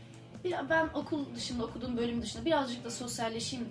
ben 0.69 0.87
okul 0.93 1.35
dışında 1.35 1.65
okuduğum 1.65 1.97
bölüm 1.97 2.21
dışında 2.21 2.45
birazcık 2.45 2.83
da 2.83 2.91
sosyalleşeyim. 2.91 3.65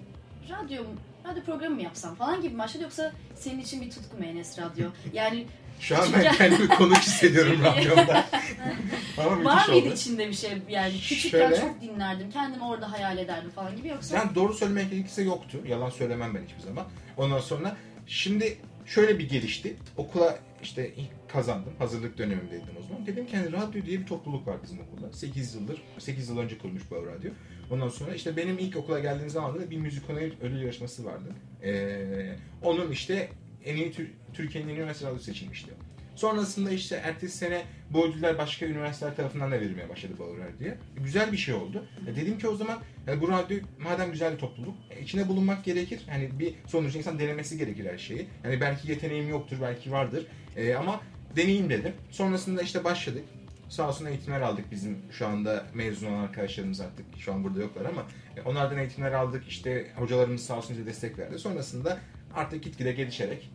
Radyo, 0.50 0.82
radyo 1.28 1.42
programı 1.44 1.74
mı 1.74 1.82
yapsam 1.82 2.14
falan 2.14 2.42
gibi 2.42 2.58
başladı 2.58 2.82
yoksa 2.82 3.12
senin 3.36 3.58
için 3.60 3.80
bir 3.82 3.90
tutku 3.90 4.16
mu 4.18 4.24
Enes 4.24 4.58
Radyo? 4.58 4.88
Yani 5.12 5.46
Şu 5.80 5.98
an 6.02 6.08
ben 6.12 6.32
kendimi 6.32 6.68
konuk 6.68 6.96
hissediyorum 6.98 7.60
radyomda. 7.64 8.26
Var 9.44 9.68
mıydı 9.68 9.86
oldu. 9.86 9.94
içinde 9.94 10.28
bir 10.28 10.32
şey 10.34 10.50
yani 10.68 10.92
küçükken 11.00 11.38
Şöyle- 11.48 11.60
çok 11.60 11.80
dinlerdim 11.80 12.30
kendimi 12.30 12.64
orada 12.64 12.92
hayal 12.92 13.18
ederdim 13.18 13.50
falan 13.50 13.76
gibi 13.76 13.88
yoksa 13.88 14.16
Yani 14.16 14.34
doğru 14.34 14.54
söylemek 14.54 14.90
gerekirse 14.90 15.22
yoktu. 15.22 15.58
Yalan 15.68 15.90
söylemem 15.90 16.34
ben 16.34 16.42
hiçbir 16.44 16.60
zaman. 16.62 16.84
Ondan 17.16 17.40
sonra 17.40 17.76
şimdi 18.06 18.58
şöyle 18.86 19.18
bir 19.18 19.28
gelişti. 19.28 19.76
Okula 19.96 20.38
işte 20.62 20.90
ilk 20.96 21.19
kazandım. 21.32 21.72
Hazırlık 21.78 22.18
dönemindeydim 22.18 22.74
o 22.80 22.82
zaman. 22.82 23.06
Dedim 23.06 23.26
ki 23.26 23.36
hani 23.36 23.52
radyo 23.52 23.86
diye 23.86 24.00
bir 24.00 24.06
topluluk 24.06 24.46
var 24.46 24.56
bizim 24.62 24.80
okulda. 24.80 25.12
8 25.12 25.54
yıldır, 25.54 25.82
8 25.98 26.28
yıl 26.28 26.38
önce 26.38 26.58
kurulmuş 26.58 26.82
bu 26.90 27.06
radyo. 27.06 27.30
Ondan 27.70 27.88
sonra 27.88 28.14
işte 28.14 28.36
benim 28.36 28.58
ilk 28.58 28.76
okula 28.76 28.98
geldiğim 29.00 29.30
zaman 29.30 29.54
da 29.54 29.70
bir 29.70 29.76
müzik 29.76 30.10
ödül 30.42 30.60
yarışması 30.62 31.04
vardı. 31.04 31.34
Ee, 31.64 32.36
onun 32.62 32.90
işte 32.90 33.28
en 33.64 33.76
iyi 33.76 33.92
Tür- 33.92 34.10
Türkiye'nin 34.32 34.68
üniversite 34.74 35.06
radyosu 35.06 35.24
seçilmişti. 35.24 35.70
Sonrasında 36.16 36.70
işte 36.70 36.96
ertesi 37.04 37.36
sene 37.38 37.62
bu 37.90 38.06
ödüller 38.06 38.38
başka 38.38 38.66
üniversiteler 38.66 39.16
tarafından 39.16 39.50
da 39.52 39.60
verilmeye 39.60 39.88
başladı 39.88 40.12
Bauer 40.18 40.58
diye. 40.58 40.78
Güzel 40.96 41.32
bir 41.32 41.36
şey 41.36 41.54
oldu. 41.54 41.84
E 42.06 42.16
dedim 42.16 42.38
ki 42.38 42.48
o 42.48 42.56
zaman 42.56 42.78
yani 43.06 43.20
bu 43.20 43.28
radyo 43.28 43.58
madem 43.78 44.12
güzel 44.12 44.32
bir 44.32 44.38
topluluk 44.38 44.74
e, 44.90 45.00
içine 45.00 45.28
bulunmak 45.28 45.64
gerekir. 45.64 46.00
Hani 46.10 46.38
bir 46.38 46.54
sonuçta 46.66 46.98
insan 46.98 47.18
denemesi 47.18 47.58
gerekir 47.58 47.86
her 47.92 47.98
şeyi. 47.98 48.26
Yani 48.44 48.60
belki 48.60 48.90
yeteneğim 48.90 49.28
yoktur, 49.28 49.56
belki 49.62 49.92
vardır. 49.92 50.26
E, 50.56 50.74
ama 50.74 51.00
deneyeyim 51.36 51.70
dedim. 51.70 51.92
Sonrasında 52.10 52.62
işte 52.62 52.84
başladık. 52.84 53.24
Sağ 53.68 53.88
olsun 53.88 54.06
eğitimler 54.06 54.40
aldık 54.40 54.70
bizim 54.70 54.98
şu 55.10 55.26
anda 55.26 55.66
mezun 55.74 56.06
olan 56.12 56.22
arkadaşlarımız 56.22 56.80
artık 56.80 57.06
şu 57.18 57.32
an 57.32 57.44
burada 57.44 57.60
yoklar 57.60 57.84
ama 57.84 58.06
e, 58.36 58.40
onlardan 58.42 58.78
eğitimler 58.78 59.12
aldık. 59.12 59.48
İşte 59.48 59.92
hocalarımız 59.96 60.42
sağ 60.46 60.56
olsun 60.56 60.76
bize 60.76 60.86
destek 60.86 61.18
verdi. 61.18 61.38
Sonrasında 61.38 61.98
artık 62.34 62.62
gitgide 62.64 62.92
gelişerek 62.92 63.50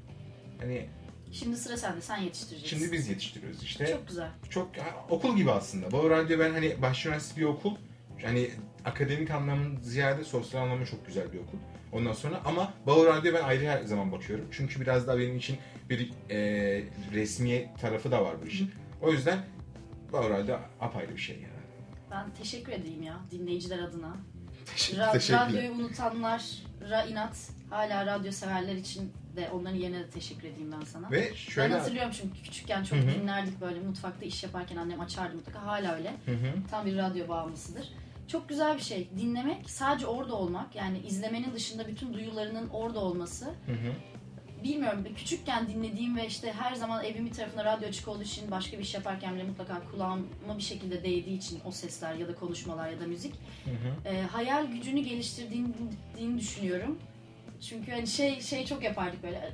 hani 0.60 0.86
şimdi 1.32 1.58
sıra 1.58 1.77
sende 1.77 2.01
sen 2.01 2.17
yetiştireceksin. 2.17 2.77
şimdi 2.77 2.91
biz 2.91 3.10
yetiştiriyoruz 3.10 3.63
işte 3.63 3.88
Çok 3.88 4.08
güzel. 4.08 4.29
çok 4.50 4.77
ha, 4.77 5.05
okul 5.10 5.36
gibi 5.36 5.51
aslında. 5.51 5.91
Bauer 5.91 6.10
Radyo 6.10 6.39
ben 6.39 6.51
hani 6.53 6.65
Üniversitesi 6.65 7.38
bir 7.38 7.46
okul. 7.46 7.75
Hani 8.24 8.50
akademik 8.86 9.32
anlamın 9.32 9.77
ziyade 9.82 10.24
sosyal 10.24 10.62
anlamda 10.62 10.86
çok 10.86 11.08
güzel 11.08 11.34
bir 11.34 11.38
okul. 11.39 11.58
Ondan 11.91 12.13
sonra 12.13 12.41
ama 12.46 12.74
Bauer 12.88 13.15
Radyo 13.17 13.34
ben 13.34 13.44
ayrı 13.44 13.65
her 13.67 13.84
zaman 13.84 14.12
bakıyorum. 14.12 14.46
Çünkü 14.51 14.82
biraz 14.82 15.08
daha 15.08 15.17
benim 15.20 15.38
için 15.38 15.58
bir 15.89 16.12
e, 16.30 16.38
resmi 17.13 17.70
tarafı 17.82 18.12
da 18.12 18.25
var 18.25 18.36
bu 18.44 18.48
işin. 18.48 18.72
O 19.01 19.12
yüzden 19.12 19.39
Bauer 20.13 20.30
Radyo 20.30 20.58
apayrı 20.82 21.15
bir 21.15 21.22
şey 21.22 21.36
yani. 21.36 21.56
Ben 22.12 22.34
teşekkür 22.34 22.72
edeyim 22.72 23.04
ya 23.04 23.20
dinleyiciler 23.32 23.80
adına. 23.80 24.15
Ra- 24.75 25.12
teşekkürler. 25.12 25.48
radyoyu 25.48 25.72
unutanlar 25.72 26.44
ra 26.89 27.04
inat 27.04 27.50
hala 27.70 28.06
radyo 28.06 28.32
severler 28.32 28.75
için 28.75 29.13
de 29.36 29.50
onların 29.54 29.75
yerine 29.75 30.00
de 30.00 30.10
teşekkür 30.10 30.48
edeyim 30.48 30.72
ben 30.80 30.86
sana. 30.86 31.12
Ve 31.12 31.36
şöyle... 31.36 31.74
Ben 31.74 31.80
hatırlıyorum 31.80 32.12
çünkü 32.22 32.44
küçükken 32.44 32.84
çok 32.84 33.00
Hı 33.00 33.04
hı. 33.04 33.08
dinlerdik 33.08 33.62
böyle 33.62 33.80
mutfakta 33.80 34.25
iş 34.25 34.44
yaparken 34.44 34.75
annem 34.75 35.01
açardı 35.01 35.36
mutlaka 35.36 35.65
hala 35.65 35.96
öyle. 35.96 36.13
Hı 36.25 36.32
hı. 36.32 36.54
Tam 36.72 36.86
bir 36.86 36.98
radyo 36.98 37.27
bağımlısıdır. 37.27 37.89
Çok 38.27 38.50
güzel 38.50 38.77
bir 38.77 38.82
şey. 38.82 39.10
Dinlemek, 39.18 39.70
sadece 39.70 40.06
orada 40.08 40.36
olmak 40.36 40.75
yani 40.75 41.00
izlemenin 41.00 41.54
dışında 41.54 41.88
bütün 41.88 42.13
duyularının 42.13 42.70
orada 42.70 43.00
olması. 43.00 43.46
Hı 43.46 43.72
hı. 43.72 43.94
Bilmiyorum 44.65 45.05
küçükken 45.17 45.67
dinlediğim 45.67 46.17
ve 46.17 46.27
işte 46.27 46.53
her 46.53 46.75
zaman 46.75 47.05
evimin 47.05 47.31
tarafına 47.31 47.65
radyo 47.65 47.88
açık 47.88 48.07
olduğu 48.07 48.24
için 48.24 48.51
başka 48.51 48.77
bir 48.77 48.84
iş 48.84 48.93
yaparken 48.93 49.36
bile 49.36 49.43
mutlaka 49.43 49.81
kulağıma 49.91 50.57
bir 50.57 50.63
şekilde 50.63 51.03
değdiği 51.03 51.38
için 51.38 51.60
o 51.65 51.72
sesler 51.72 52.15
ya 52.15 52.27
da 52.27 52.36
konuşmalar 52.36 52.89
ya 52.89 53.00
da 53.00 53.07
müzik 53.07 53.34
Hı 53.65 53.72
hı. 53.72 54.10
e, 54.10 54.22
hayal 54.22 54.65
gücünü 54.65 55.00
geliştirdiğini 55.00 56.39
düşünüyorum. 56.39 57.00
Çünkü 57.62 57.91
hani 57.91 58.07
şey 58.07 58.41
şey 58.41 58.65
çok 58.65 58.84
yapardık 58.84 59.24
böyle 59.24 59.53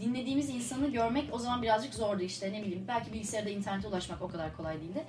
dinlediğimiz 0.00 0.50
insanı 0.50 0.92
görmek 0.92 1.24
o 1.34 1.38
zaman 1.38 1.62
birazcık 1.62 1.94
zordu 1.94 2.22
işte 2.22 2.52
ne 2.52 2.62
bileyim 2.62 2.84
belki 2.88 3.12
bilgisayarda 3.12 3.50
internete 3.50 3.88
ulaşmak 3.88 4.22
o 4.22 4.28
kadar 4.28 4.56
kolay 4.56 4.80
değildi. 4.80 5.04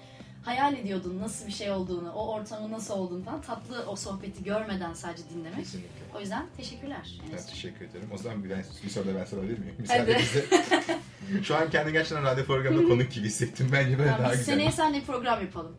Hayal 0.48 0.74
ediyordun 0.74 1.20
nasıl 1.20 1.48
bir 1.48 1.51
şey 1.51 1.72
olduğunu, 1.72 2.12
o 2.12 2.34
ortamın 2.34 2.72
nasıl 2.72 2.94
olduğunu 2.94 3.24
falan 3.24 3.42
tatlı 3.42 3.86
o 3.88 3.96
sohbeti 3.96 4.44
görmeden 4.44 4.94
sadece 4.94 5.24
dinlemek. 5.30 5.60
Kesinlikle. 5.60 5.89
O 6.16 6.20
yüzden 6.20 6.46
teşekkürler. 6.58 7.20
Ben 7.34 7.46
teşekkür 7.46 7.86
ederim. 7.86 8.10
O 8.13 8.18
zaman 8.18 8.44
bir, 8.44 8.50
ben, 8.50 8.63
bir 8.84 8.89
soru 8.89 9.08
da 9.08 9.16
ben 9.16 9.25
sorabilir 9.25 9.60
miyim? 9.60 9.75
Müsaadenizle. 9.80 10.46
Şu 11.44 11.56
an 11.56 11.70
kendi 11.70 11.92
gerçekten 11.92 12.24
radyo 12.24 12.46
programında 12.46 12.88
konuk 12.88 13.12
gibi 13.12 13.25
hissettim. 13.25 13.70
Bence 13.72 14.00
böyle 14.00 14.10
daha 14.10 14.32
biz 14.32 14.39
güzel. 14.39 14.54
seneye 14.54 14.72
seninle 14.72 15.01
program 15.01 15.42
yapalım. 15.42 15.75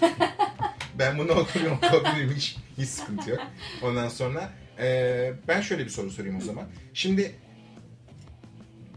Ben 0.98 1.18
bunu 1.18 1.32
okuyorum, 1.32 1.78
okuyabilirim. 1.82 2.34
Hiç, 2.36 2.56
hiç 2.78 2.88
sıkıntı 2.88 3.30
yok. 3.30 3.40
Ondan 3.82 4.08
sonra 4.08 4.52
e, 4.78 5.32
ben 5.48 5.60
şöyle 5.60 5.84
bir 5.84 5.90
soru 5.90 6.10
sorayım 6.10 6.36
o 6.36 6.40
zaman. 6.40 6.64
Şimdi 6.94 7.34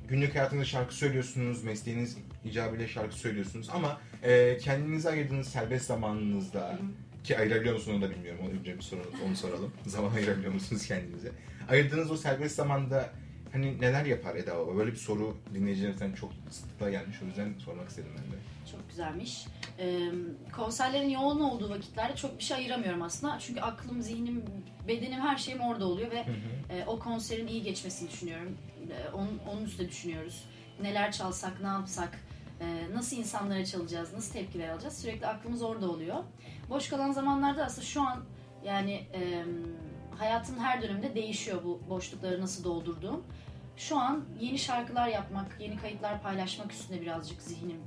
günlük 0.07 0.35
hayatınızda 0.35 0.65
şarkı 0.65 0.95
söylüyorsunuz, 0.95 1.63
mesleğiniz 1.63 2.17
icabıyla 2.45 2.87
şarkı 2.87 3.15
söylüyorsunuz 3.15 3.69
ama 3.73 4.01
e, 4.23 4.57
kendinize 4.57 5.09
ayırdığınız 5.09 5.47
serbest 5.47 5.85
zamanınızda 5.85 6.79
ki 7.23 7.37
ayırabiliyor 7.37 7.75
musunuz 7.75 7.97
onu 7.97 8.09
da 8.09 8.15
bilmiyorum. 8.15 8.41
Onu 8.45 8.59
önce 8.59 8.77
bir 8.77 8.81
soru, 8.81 9.01
onu 9.27 9.35
soralım. 9.35 9.73
Zaman 9.85 10.11
ayırabiliyor 10.15 10.53
musunuz 10.53 10.87
kendinize? 10.87 11.31
Ayırdığınız 11.69 12.11
o 12.11 12.17
serbest 12.17 12.55
zamanda 12.55 13.09
hani 13.51 13.81
neler 13.81 14.05
yapar 14.05 14.35
Eda 14.35 14.57
Baba? 14.57 14.77
Böyle 14.77 14.91
bir 14.91 14.97
soru 14.97 15.37
dinleyicilerimizden 15.53 16.13
çok 16.13 16.31
sıklıkla 16.49 16.89
gelmiş. 16.89 17.17
O 17.23 17.25
yüzden 17.25 17.53
sormak 17.59 17.89
istedim 17.89 18.11
ben 18.17 18.31
de. 18.31 18.35
Çok 18.71 18.89
güzelmiş. 18.89 19.45
Ee, 19.79 20.09
konserlerin 20.55 21.09
yoğun 21.09 21.39
olduğu 21.39 21.69
vakitlerde 21.69 22.15
çok 22.15 22.39
bir 22.39 22.43
şey 22.43 22.57
ayıramıyorum 22.57 23.01
aslında. 23.01 23.39
Çünkü 23.39 23.61
aklım, 23.61 24.01
zihnim, 24.01 24.43
bedenim, 24.87 25.21
her 25.21 25.37
şeyim 25.37 25.61
orada 25.61 25.85
oluyor 25.85 26.11
ve 26.11 26.25
Hı 26.25 26.31
hı. 26.31 26.73
e, 26.77 26.85
o 26.85 26.99
konserin 26.99 27.47
iyi 27.47 27.63
geçmesini 27.63 28.09
düşünüyorum. 28.09 28.57
E, 28.91 29.09
onun, 29.09 29.39
onun 29.51 29.65
üstüne 29.65 29.89
düşünüyoruz. 29.89 30.43
Neler 30.81 31.11
çalsak, 31.11 31.61
ne 31.61 31.67
yapsak, 31.67 32.19
nasıl 32.93 33.17
insanlara 33.17 33.65
çalacağız, 33.65 34.13
nasıl 34.13 34.33
tepkiler 34.33 34.69
alacağız. 34.69 34.97
Sürekli 34.97 35.27
aklımız 35.27 35.61
orada 35.61 35.91
oluyor. 35.91 36.23
Boş 36.69 36.89
kalan 36.89 37.11
zamanlarda 37.11 37.65
aslında 37.65 37.85
şu 37.85 38.01
an 38.01 38.23
yani 38.63 39.07
hayatın 40.17 40.57
her 40.57 40.81
döneminde 40.81 41.15
değişiyor 41.15 41.63
bu 41.63 41.81
boşlukları 41.89 42.41
nasıl 42.41 42.63
doldurduğum. 42.63 43.23
Şu 43.77 43.97
an 43.97 44.25
yeni 44.39 44.59
şarkılar 44.59 45.07
yapmak, 45.07 45.57
yeni 45.59 45.77
kayıtlar 45.77 46.21
paylaşmak 46.21 46.71
üstüne 46.71 47.01
birazcık 47.01 47.41
zihnim 47.41 47.81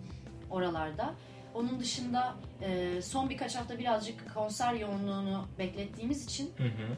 oralarda. 0.50 1.14
Onun 1.54 1.80
dışında 1.80 2.34
e, 2.62 3.02
son 3.02 3.30
birkaç 3.30 3.56
hafta 3.56 3.78
birazcık 3.78 4.34
konser 4.34 4.74
yoğunluğunu 4.74 5.46
beklettiğimiz 5.58 6.24
için 6.24 6.50
Hı 6.56 6.64
hı. 6.64 6.96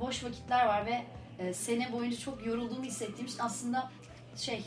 boş 0.00 0.24
vakitler 0.24 0.66
var 0.66 0.86
ve 0.86 1.04
e, 1.38 1.54
sene 1.54 1.92
boyunca 1.92 2.16
çok 2.18 2.46
yorulduğumu 2.46 2.84
hissettiğim 2.84 3.26
için 3.26 3.38
aslında 3.38 3.90
şey 4.36 4.64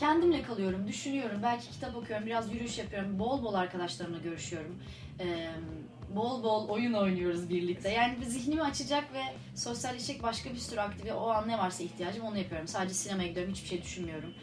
kendimle 0.00 0.42
kalıyorum, 0.42 0.88
düşünüyorum, 0.88 1.40
belki 1.42 1.70
kitap 1.70 1.96
okuyorum, 1.96 2.26
biraz 2.26 2.52
yürüyüş 2.52 2.78
yapıyorum, 2.78 3.18
bol 3.18 3.42
bol 3.42 3.54
arkadaşlarımla 3.54 4.18
görüşüyorum. 4.18 4.82
E, 5.20 5.50
bol 6.16 6.42
bol 6.42 6.68
oyun 6.68 6.92
oynuyoruz 6.92 7.50
birlikte. 7.50 7.88
Yani 7.88 8.20
bir 8.20 8.26
zihnimi 8.26 8.62
açacak 8.62 9.04
ve 9.14 9.22
sosyalleşecek 9.54 10.22
başka 10.22 10.50
bir 10.50 10.58
sürü 10.58 10.80
aktivite, 10.80 11.14
o 11.14 11.28
an 11.28 11.48
ne 11.48 11.58
varsa 11.58 11.82
ihtiyacım 11.82 12.24
onu 12.24 12.38
yapıyorum. 12.38 12.68
Sadece 12.68 12.94
sinemaya 12.94 13.28
gidiyorum, 13.28 13.52
hiçbir 13.52 13.68
şey 13.68 13.82
düşünmüyorum. 13.82 14.34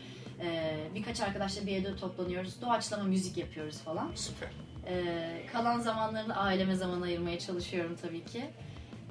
E, 0.41 0.77
birkaç 0.95 1.21
arkadaşla 1.21 1.67
bir 1.67 1.75
evde 1.75 1.95
toplanıyoruz, 1.95 2.61
doğaçlama 2.61 3.03
müzik 3.03 3.37
yapıyoruz 3.37 3.77
falan. 3.77 4.11
Süper. 4.15 4.49
Ee, 4.87 5.45
kalan 5.51 5.79
zamanlarında 5.79 6.35
aileme 6.35 6.75
zaman 6.75 7.01
ayırmaya 7.01 7.39
çalışıyorum 7.39 7.97
tabii 8.01 8.25
ki. 8.25 8.45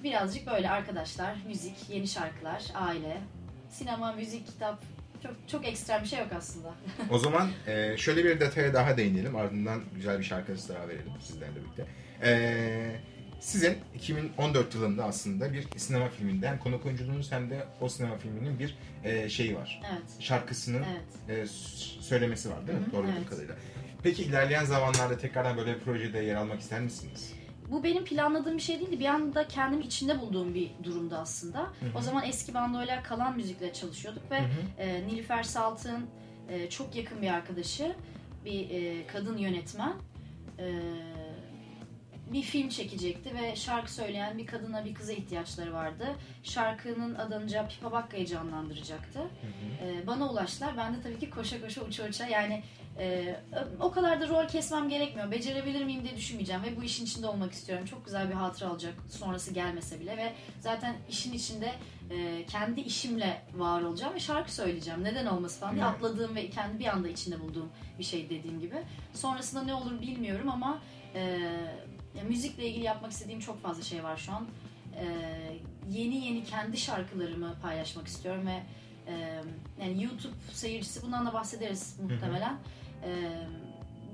Birazcık 0.02 0.46
böyle 0.46 0.70
arkadaşlar, 0.70 1.36
müzik, 1.46 1.90
yeni 1.90 2.08
şarkılar, 2.08 2.62
aile, 2.74 3.20
sinema, 3.70 4.12
müzik, 4.12 4.46
kitap. 4.46 4.82
Çok 5.24 5.48
çok 5.48 5.66
ekstrem 5.66 6.02
bir 6.02 6.08
şey 6.08 6.18
yok 6.18 6.28
aslında. 6.36 6.74
O 7.10 7.18
zaman 7.18 7.48
e, 7.66 7.96
şöyle 7.96 8.24
bir 8.24 8.40
detaya 8.40 8.74
daha 8.74 8.96
değinelim. 8.96 9.36
Ardından 9.36 9.82
güzel 9.94 10.18
bir 10.18 10.24
şarkı 10.24 10.52
daha 10.68 10.88
verelim 10.88 11.12
sizlerle 11.20 11.56
birlikte. 11.56 11.86
E, 12.22 13.00
sizin 13.40 13.78
2014 13.94 14.74
yılında 14.74 15.04
aslında 15.04 15.52
bir 15.52 15.66
sinema 15.76 16.08
filminde 16.08 16.48
hem 16.48 16.58
konuk 16.58 16.86
oyunculuğunuz 16.86 17.32
hem 17.32 17.50
de 17.50 17.64
o 17.80 17.88
sinema 17.88 18.18
filminin 18.18 18.58
bir 18.58 18.78
e, 19.04 19.28
şeyi 19.28 19.56
var. 19.56 19.82
Evet, 19.90 20.02
Şarkısının 20.20 20.84
evet. 21.28 21.38
e, 21.38 21.46
söylemesi 22.00 22.50
var 22.50 22.66
değil 22.66 22.78
mi? 22.78 22.84
Hı 22.84 22.88
hı, 22.88 22.92
Doğru 22.92 23.06
evet. 23.16 23.30
kadarıyla. 23.30 23.54
Peki 24.02 24.22
ilerleyen 24.22 24.64
zamanlarda 24.64 25.18
tekrardan 25.18 25.56
böyle 25.56 25.74
bir 25.74 25.80
projede 25.80 26.18
yer 26.18 26.34
almak 26.34 26.60
ister 26.60 26.80
misiniz? 26.80 27.32
Bu 27.70 27.84
benim 27.84 28.04
planladığım 28.04 28.56
bir 28.56 28.62
şey 28.62 28.80
değildi. 28.80 29.00
Bir 29.00 29.06
anda 29.06 29.48
kendim 29.48 29.80
içinde 29.80 30.20
bulduğum 30.20 30.54
bir 30.54 30.70
durumdu 30.84 31.14
aslında. 31.14 31.60
hı. 31.60 31.66
O 31.98 32.00
zaman 32.00 32.24
eski 32.26 32.54
bandoyla 32.54 33.02
kalan 33.02 33.36
müzikle 33.36 33.72
çalışıyorduk 33.72 34.30
ve 34.30 34.38
Hı 34.40 34.44
hı. 34.44 34.82
e, 34.82 35.06
Nilüfer 35.06 35.42
Salt'ın 35.42 36.06
e, 36.48 36.70
çok 36.70 36.96
yakın 36.96 37.22
bir 37.22 37.28
arkadaşı, 37.28 37.94
bir 38.44 38.70
e, 38.70 39.06
kadın 39.06 39.36
yönetmen 39.38 39.92
e, 40.58 40.66
bir 42.32 42.42
film 42.42 42.68
çekecekti 42.68 43.34
ve 43.34 43.56
şarkı 43.56 43.92
söyleyen 43.92 44.38
bir 44.38 44.46
kadına 44.46 44.84
bir 44.84 44.94
kıza 44.94 45.12
ihtiyaçları 45.12 45.72
vardı. 45.74 46.06
Şarkının 46.42 47.14
adınca 47.14 47.68
Pipa 47.68 47.92
Bakka'yı 47.92 48.26
canlandıracaktı. 48.26 49.18
Hı 49.18 49.24
hı. 49.24 49.88
E, 49.88 50.06
bana 50.06 50.30
ulaştılar. 50.30 50.76
Ben 50.76 50.94
de 50.94 51.00
tabii 51.02 51.18
ki 51.18 51.30
koşa 51.30 51.60
koşa 51.60 51.82
uça 51.82 52.08
uça 52.08 52.26
yani 52.26 52.62
e, 52.98 53.36
o 53.80 53.90
kadar 53.90 54.20
da 54.20 54.28
rol 54.28 54.48
kesmem 54.48 54.88
gerekmiyor. 54.88 55.30
Becerebilir 55.30 55.84
miyim 55.84 56.04
diye 56.04 56.16
düşünmeyeceğim 56.16 56.62
ve 56.62 56.76
bu 56.76 56.82
işin 56.82 57.04
içinde 57.04 57.26
olmak 57.26 57.52
istiyorum. 57.52 57.84
Çok 57.84 58.04
güzel 58.04 58.28
bir 58.28 58.34
hatıra 58.34 58.70
olacak 58.70 58.94
sonrası 59.10 59.54
gelmese 59.54 60.00
bile 60.00 60.16
ve 60.16 60.32
zaten 60.60 60.94
işin 61.10 61.32
içinde 61.32 61.72
e, 62.10 62.46
kendi 62.46 62.80
işimle 62.80 63.42
var 63.54 63.82
olacağım 63.82 64.14
ve 64.14 64.20
şarkı 64.20 64.54
söyleyeceğim. 64.54 65.04
Neden 65.04 65.26
olması 65.26 65.60
falan 65.60 65.74
diye 65.74 65.84
atladığım 65.84 66.36
ve 66.36 66.50
kendi 66.50 66.78
bir 66.78 66.86
anda 66.86 67.08
içinde 67.08 67.40
bulduğum 67.40 67.68
bir 67.98 68.04
şey 68.04 68.30
dediğim 68.30 68.60
gibi. 68.60 68.76
Sonrasında 69.14 69.62
ne 69.62 69.74
olur 69.74 70.00
bilmiyorum 70.00 70.48
ama 70.50 70.78
e, 71.14 71.20
ya 72.16 72.24
müzikle 72.28 72.68
ilgili 72.68 72.84
yapmak 72.84 73.12
istediğim 73.12 73.40
çok 73.40 73.62
fazla 73.62 73.82
şey 73.82 74.04
var 74.04 74.16
şu 74.16 74.32
an. 74.32 74.46
E, 74.96 75.06
yeni 75.90 76.26
yeni 76.26 76.44
kendi 76.44 76.76
şarkılarımı 76.76 77.54
paylaşmak 77.62 78.06
istiyorum 78.06 78.46
ve 78.46 78.62
e, 79.06 79.42
yani 79.82 80.02
YouTube 80.04 80.34
seyircisi 80.52 81.02
bundan 81.02 81.26
da 81.26 81.32
bahsederiz 81.32 81.96
muhtemelen. 82.00 82.52
E, 82.52 82.58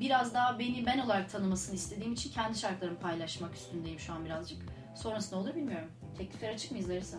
biraz 0.01 0.35
daha 0.35 0.59
beni 0.59 0.87
ben 0.87 0.99
olarak 0.99 1.31
tanımasını 1.31 1.75
istediğim 1.77 2.13
için 2.13 2.31
kendi 2.31 2.59
şarkılarımı 2.59 2.99
paylaşmak 2.99 3.55
üstündeyim 3.55 3.99
şu 3.99 4.13
an 4.13 4.25
birazcık. 4.25 4.59
Sonrası 4.97 5.35
ne 5.35 5.39
olur 5.39 5.55
bilmiyorum. 5.55 5.89
Teklifler 6.19 6.55
açık 6.55 6.71
mıyız 6.73 6.91
Larissa? 6.91 7.19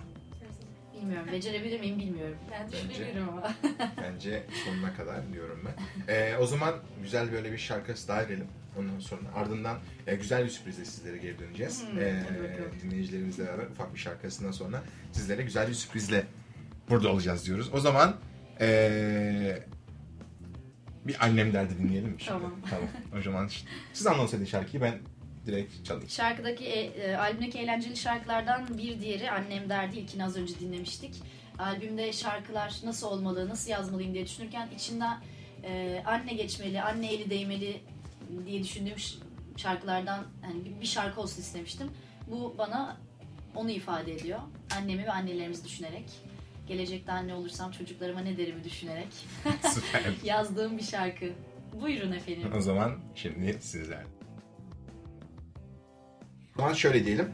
Bilmiyorum. 0.96 1.28
Becerebilir 1.32 1.80
miyim 1.80 2.00
bilmiyorum. 2.00 2.38
Ben 2.52 2.62
Bence- 2.66 2.90
düşünebilirim 2.90 3.30
ama. 3.30 3.54
Bence 4.04 4.44
sonuna 4.66 4.94
kadar 4.94 5.34
diyorum 5.34 5.62
ben. 5.66 6.14
Ee, 6.14 6.38
o 6.38 6.46
zaman 6.46 6.76
güzel 7.04 7.32
böyle 7.32 7.52
bir 7.52 7.58
şarkı 7.58 7.94
daha 8.08 8.20
verelim. 8.20 8.48
Ondan 8.80 9.00
sonra 9.00 9.22
ardından 9.36 9.78
e, 10.08 10.16
güzel 10.16 10.44
bir 10.46 10.50
sürprizle 10.50 10.86
sizlere 10.86 11.18
geri 11.18 11.40
döneceğiz. 11.40 11.84
Hmm, 11.92 12.00
Ee, 12.00 12.24
dinleyicilerimizle 12.84 13.46
beraber 13.46 13.64
ufak 13.66 13.94
bir 13.94 14.00
şarkısından 14.00 14.52
sonra 14.52 14.82
sizlere 15.12 15.42
güzel 15.42 15.68
bir 15.68 15.74
sürprizle 15.74 16.26
burada 16.90 17.10
olacağız 17.12 17.46
diyoruz. 17.46 17.70
O 17.74 17.80
zaman 17.80 18.16
ee, 18.62 19.64
bir 21.08 21.26
annem 21.26 21.54
derdi 21.54 21.78
dinleyelim 21.78 22.10
mi 22.10 22.16
şimdi? 22.22 22.30
Tamam. 22.32 22.54
tamam. 22.70 22.88
O 23.20 23.22
zaman 23.22 23.50
siz 23.94 24.08
anons 24.08 24.34
edin 24.34 24.46
şarkıyı 24.46 24.82
ben 24.84 25.00
direkt 25.46 25.86
çalayım. 25.86 26.10
Şarkıdaki, 26.10 26.66
e, 26.66 26.80
e, 26.80 27.16
albümdeki 27.16 27.58
eğlenceli 27.60 27.96
şarkılardan 27.98 28.78
bir 28.78 29.02
diğeri 29.02 29.32
Annem 29.32 29.70
Derdi. 29.70 29.98
İlkini 30.00 30.26
az 30.26 30.38
önce 30.38 30.60
dinlemiştik. 30.60 31.16
Albümde 31.60 32.14
şarkılar 32.14 32.76
nasıl 32.84 33.08
olmalı, 33.08 33.50
nasıl 33.50 33.72
yazmalıyım 33.72 34.14
diye 34.14 34.26
düşünürken 34.26 34.70
içinden 34.76 35.18
e, 35.64 36.04
anne 36.06 36.34
geçmeli, 36.34 36.82
anne 36.82 37.14
eli 37.14 37.30
değmeli 37.30 37.82
diye 38.46 38.64
düşündüğüm 38.64 38.96
şarkılardan 39.58 40.26
hani 40.42 40.66
bir- 40.66 40.82
bir 40.82 40.86
şarkı 40.86 41.22
olsun 41.22 41.42
istemiştim. 41.42 41.88
Bu 42.28 42.56
bana 42.58 42.98
onu 43.56 43.72
ifade 43.72 44.14
ediyor. 44.14 44.40
Annemi 44.78 45.04
ve 45.06 45.12
annelerimizi 45.12 45.66
düşünerek. 45.66 46.06
Gelecekte 46.72 47.12
anne 47.12 47.34
olursam 47.34 47.72
çocuklarıma 47.72 48.20
ne 48.20 48.38
derimi 48.38 48.64
düşünerek 48.64 49.08
Süper. 49.74 50.02
yazdığım 50.24 50.78
bir 50.78 50.84
şarkı. 50.84 51.26
Buyurun 51.82 52.12
efendim. 52.12 52.52
O 52.58 52.62
zaman 52.62 53.00
şimdi 53.16 53.58
sizler. 53.62 54.04
O 56.56 56.60
zaman 56.62 56.74
şöyle 56.74 57.06
diyelim. 57.06 57.30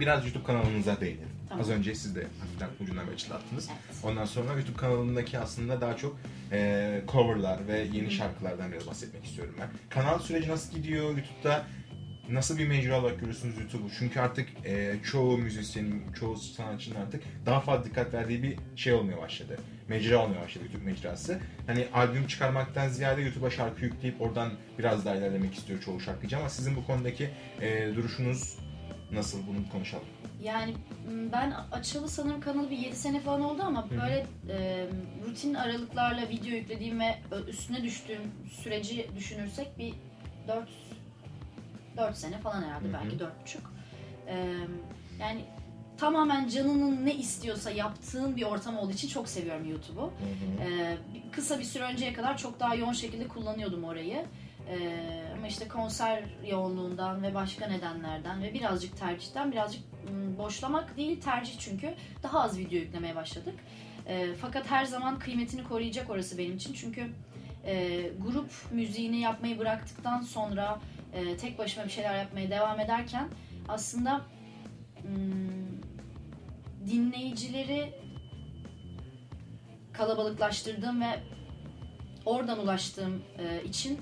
Biraz 0.00 0.24
YouTube 0.26 0.44
kanalımıza 0.44 1.00
değinelim. 1.00 1.28
Tamam. 1.48 1.64
Az 1.64 1.70
önce 1.70 1.94
siz 1.94 2.16
de 2.16 2.26
hafiften 2.40 2.68
ucundan 2.80 3.06
bir 3.06 3.12
açıklattınız. 3.12 3.68
Evet. 3.70 3.96
Ondan 4.04 4.24
sonra 4.24 4.52
YouTube 4.52 4.76
kanalındaki 4.76 5.38
aslında 5.38 5.80
daha 5.80 5.96
çok 5.96 6.16
e, 6.52 7.02
coverlar 7.08 7.68
ve 7.68 7.78
yeni 7.92 8.06
Hı. 8.06 8.10
şarkılardan 8.10 8.72
biraz 8.72 8.86
bahsetmek 8.86 9.24
istiyorum 9.24 9.54
ben. 9.60 9.68
Kanal 9.88 10.18
süreci 10.18 10.48
nasıl 10.48 10.76
gidiyor? 10.76 11.04
YouTube'da 11.04 11.66
nasıl 12.32 12.58
bir 12.58 12.68
mecra 12.68 13.00
olarak 13.00 13.20
görüyorsunuz 13.20 13.58
YouTube'u? 13.58 13.90
Çünkü 13.98 14.20
artık 14.20 14.48
e, 14.64 14.94
çoğu 15.04 15.38
müzisyenin, 15.38 16.12
çoğu 16.12 16.36
sanatçının 16.36 17.00
artık 17.00 17.22
daha 17.46 17.60
fazla 17.60 17.84
dikkat 17.84 18.14
verdiği 18.14 18.42
bir 18.42 18.56
şey 18.76 18.92
olmaya 18.92 19.18
başladı. 19.18 19.58
Mecra 19.88 20.24
olmaya 20.24 20.40
başladı 20.40 20.64
YouTube 20.64 20.84
mecrası. 20.84 21.40
Hani 21.66 21.86
albüm 21.94 22.26
çıkarmaktan 22.26 22.88
ziyade 22.88 23.22
YouTube'a 23.22 23.50
şarkı 23.50 23.84
yükleyip 23.84 24.20
oradan 24.20 24.52
biraz 24.78 25.04
daha 25.04 25.14
ilerlemek 25.14 25.54
istiyor 25.54 25.80
çoğu 25.80 26.00
şarkıcı 26.00 26.36
ama 26.36 26.48
sizin 26.48 26.76
bu 26.76 26.86
konudaki 26.86 27.30
e, 27.60 27.94
duruşunuz 27.96 28.58
nasıl? 29.12 29.46
Bunu 29.46 29.68
konuşalım. 29.72 30.06
Yani 30.42 30.74
ben 31.32 31.54
açılı 31.72 32.08
sanırım 32.08 32.40
kanalı 32.40 32.70
bir 32.70 32.78
7 32.78 32.96
sene 32.96 33.20
falan 33.20 33.40
oldu 33.40 33.62
ama 33.62 33.86
Hı 33.86 33.90
böyle 33.90 34.26
e, 34.48 34.86
rutin 35.26 35.54
aralıklarla 35.54 36.28
video 36.28 36.50
yüklediğim 36.50 37.00
ve 37.00 37.18
üstüne 37.48 37.82
düştüğüm 37.82 38.22
süreci 38.62 39.10
düşünürsek 39.16 39.78
bir 39.78 39.94
4 40.48 40.68
4 41.96 42.16
sene 42.16 42.38
falan 42.38 42.62
herhalde 42.62 42.84
Hı 42.84 42.88
hı. 42.88 42.92
belki 42.92 43.16
4,5. 43.16 43.28
E, 44.26 44.54
yani 45.20 45.44
tamamen 46.00 46.48
canının 46.48 47.06
ne 47.06 47.14
istiyorsa 47.14 47.70
yaptığın 47.70 48.36
bir 48.36 48.42
ortam 48.42 48.78
olduğu 48.78 48.92
için 48.92 49.08
çok 49.08 49.28
seviyorum 49.28 49.70
YouTube'u. 49.70 50.12
Ee, 50.60 50.96
kısa 51.32 51.58
bir 51.58 51.64
süre 51.64 51.84
önceye 51.84 52.12
kadar 52.12 52.36
çok 52.38 52.60
daha 52.60 52.74
yoğun 52.74 52.92
şekilde 52.92 53.28
kullanıyordum 53.28 53.84
orayı. 53.84 54.24
Ee, 54.68 55.22
ama 55.36 55.46
işte 55.46 55.68
konser 55.68 56.24
yoğunluğundan 56.46 57.22
ve 57.22 57.34
başka 57.34 57.66
nedenlerden 57.66 58.42
ve 58.42 58.54
birazcık 58.54 58.98
tercihten 58.98 59.52
birazcık 59.52 59.82
boşlamak 60.38 60.96
değil 60.96 61.20
tercih 61.20 61.58
çünkü 61.58 61.94
daha 62.22 62.40
az 62.42 62.58
video 62.58 62.78
yüklemeye 62.78 63.16
başladık. 63.16 63.54
Ee, 64.06 64.26
fakat 64.40 64.70
her 64.70 64.84
zaman 64.84 65.18
kıymetini 65.18 65.64
koruyacak 65.64 66.10
orası 66.10 66.38
benim 66.38 66.56
için 66.56 66.72
çünkü 66.72 67.06
e, 67.66 68.02
grup 68.18 68.50
müziğini 68.72 69.20
yapmayı 69.20 69.58
bıraktıktan 69.58 70.20
sonra 70.20 70.78
e, 71.14 71.36
tek 71.36 71.58
başıma 71.58 71.84
bir 71.86 71.90
şeyler 71.90 72.18
yapmaya 72.18 72.50
devam 72.50 72.80
ederken 72.80 73.28
aslında 73.68 74.20
ım, 75.04 75.80
dinleyicileri 76.86 77.94
kalabalıklaştırdığım 79.92 81.00
ve 81.00 81.20
oradan 82.24 82.58
ulaştığım 82.58 83.22
e, 83.38 83.64
için 83.64 83.98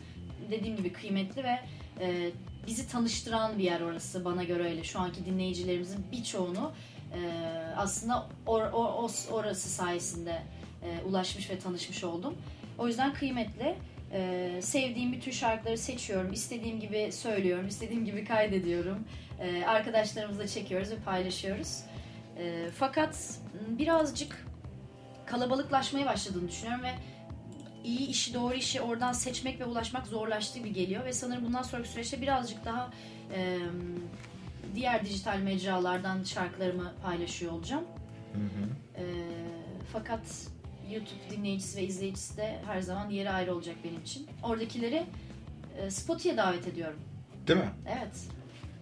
dediğim 0.50 0.76
gibi 0.76 0.92
kıymetli 0.92 1.44
ve 1.44 1.58
e, 2.00 2.30
bizi 2.66 2.88
tanıştıran 2.88 3.58
bir 3.58 3.64
yer 3.64 3.80
orası 3.80 4.24
bana 4.24 4.44
göre 4.44 4.62
öyle. 4.62 4.84
Şu 4.84 5.00
anki 5.00 5.26
dinleyicilerimizin 5.26 6.06
birçoğunu 6.12 6.72
e, 7.14 7.20
aslında 7.76 8.26
or, 8.46 8.62
or- 8.62 9.30
orası 9.30 9.68
sayesinde 9.68 10.42
e, 10.82 11.02
ulaşmış 11.08 11.50
ve 11.50 11.58
tanışmış 11.58 12.04
oldum. 12.04 12.34
O 12.78 12.86
yüzden 12.86 13.14
kıymetli. 13.14 13.76
E, 14.12 14.50
sevdiğim 14.62 15.12
bütün 15.12 15.30
şarkıları 15.30 15.78
seçiyorum. 15.78 16.32
istediğim 16.32 16.80
gibi 16.80 17.12
söylüyorum. 17.12 17.68
istediğim 17.68 18.04
gibi 18.04 18.24
kaydediyorum. 18.24 19.04
E, 19.40 19.64
arkadaşlarımızla 19.64 20.46
çekiyoruz 20.46 20.90
ve 20.90 20.96
paylaşıyoruz. 20.96 21.80
E, 22.38 22.66
fakat 22.78 23.38
birazcık 23.68 24.46
kalabalıklaşmaya 25.26 26.06
başladığını 26.06 26.48
düşünüyorum 26.48 26.84
ve 26.84 26.94
iyi 27.84 28.08
işi 28.08 28.34
doğru 28.34 28.54
işi 28.54 28.80
oradan 28.80 29.12
seçmek 29.12 29.60
ve 29.60 29.64
ulaşmak 29.64 30.06
zorlaştığı 30.06 30.58
gibi 30.58 30.72
geliyor 30.72 31.04
ve 31.04 31.12
sanırım 31.12 31.44
bundan 31.44 31.62
sonraki 31.62 31.88
süreçte 31.88 32.22
birazcık 32.22 32.64
daha 32.64 32.90
e, 33.34 33.58
diğer 34.74 35.04
dijital 35.04 35.38
mecralardan 35.38 36.22
şarkılarımı 36.22 36.92
paylaşıyor 37.02 37.52
olacağım. 37.52 37.84
Hı 38.32 38.38
hı. 38.38 39.02
E, 39.02 39.04
fakat 39.92 40.20
YouTube 40.92 41.36
dinleyicisi 41.36 41.78
ve 41.78 41.82
izleyicisi 41.82 42.36
de 42.36 42.58
her 42.66 42.80
zaman 42.80 43.10
yeri 43.10 43.30
ayrı 43.30 43.54
olacak 43.54 43.76
benim 43.84 44.00
için. 44.00 44.26
Oradakileri 44.42 45.06
e, 45.78 45.90
Spotify'a 45.90 46.36
davet 46.36 46.66
ediyorum. 46.66 47.00
Değil 47.46 47.60
mi? 47.60 47.70
Evet. 47.86 48.28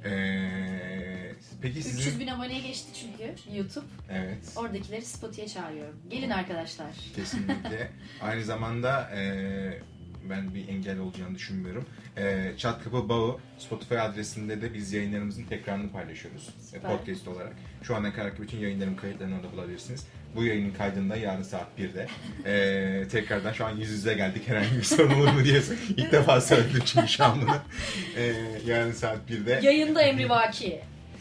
Ee, 0.05 1.33
peki 1.63 1.79
300 1.79 1.95
sizin... 1.95 2.21
bin 2.21 2.27
aboneye 2.27 2.61
geçti 2.61 2.89
çünkü 2.95 3.57
YouTube. 3.59 3.87
Evet. 4.11 4.53
Oradakileri 4.57 5.05
Spotify'a 5.05 5.49
çağırıyorum. 5.49 5.97
Gelin 6.11 6.31
arkadaşlar. 6.31 6.91
Kesinlikle. 7.17 7.91
Aynı 8.23 8.45
zamanda 8.45 9.11
e, 9.17 9.83
ben 10.31 10.55
bir 10.55 10.69
engel 10.69 10.99
olacağını 10.99 11.35
düşünmüyorum. 11.35 11.87
E, 12.17 12.53
Çat 12.57 12.85
Kapı 12.85 13.09
Bağı 13.09 13.37
Spotify 13.59 13.99
adresinde 13.99 14.63
de 14.63 14.75
biz 14.75 14.93
yayınlarımızın 14.93 15.45
tekrarını 15.45 15.93
paylaşıyoruz. 15.93 16.49
E, 16.49 16.63
Süper. 16.63 16.99
podcast 16.99 17.29
olarak. 17.29 17.53
Şu 17.83 17.97
ana 17.97 18.13
kadarki 18.13 18.43
bütün 18.43 18.59
yayınların 18.59 18.97
kayıtlarını 18.97 19.37
orada 19.37 19.53
bulabilirsiniz. 19.53 20.07
Bu 20.37 20.45
yayının 20.45 20.73
kaydında 20.75 21.17
yarın 21.17 21.43
saat 21.43 21.67
1'de. 21.79 22.07
E, 22.47 23.09
tekrardan 23.09 23.53
şu 23.53 23.65
an 23.67 23.77
yüz 23.77 23.91
yüze 23.91 24.15
geldik. 24.15 24.49
Herhangi 24.49 24.77
bir 24.77 24.83
sorun 24.83 25.15
olur 25.21 25.33
mu 25.33 25.45
diye 25.45 25.63
ilk 25.97 26.13
defa 26.13 26.41
söyledim 26.41 26.83
çünkü 26.85 27.09
şu 27.09 27.25
an 27.25 27.43
bunu. 27.43 27.57
E, 28.17 28.33
yarın 28.67 28.93
saat 28.93 29.19
1'de. 29.31 29.61
Yayında 29.63 30.03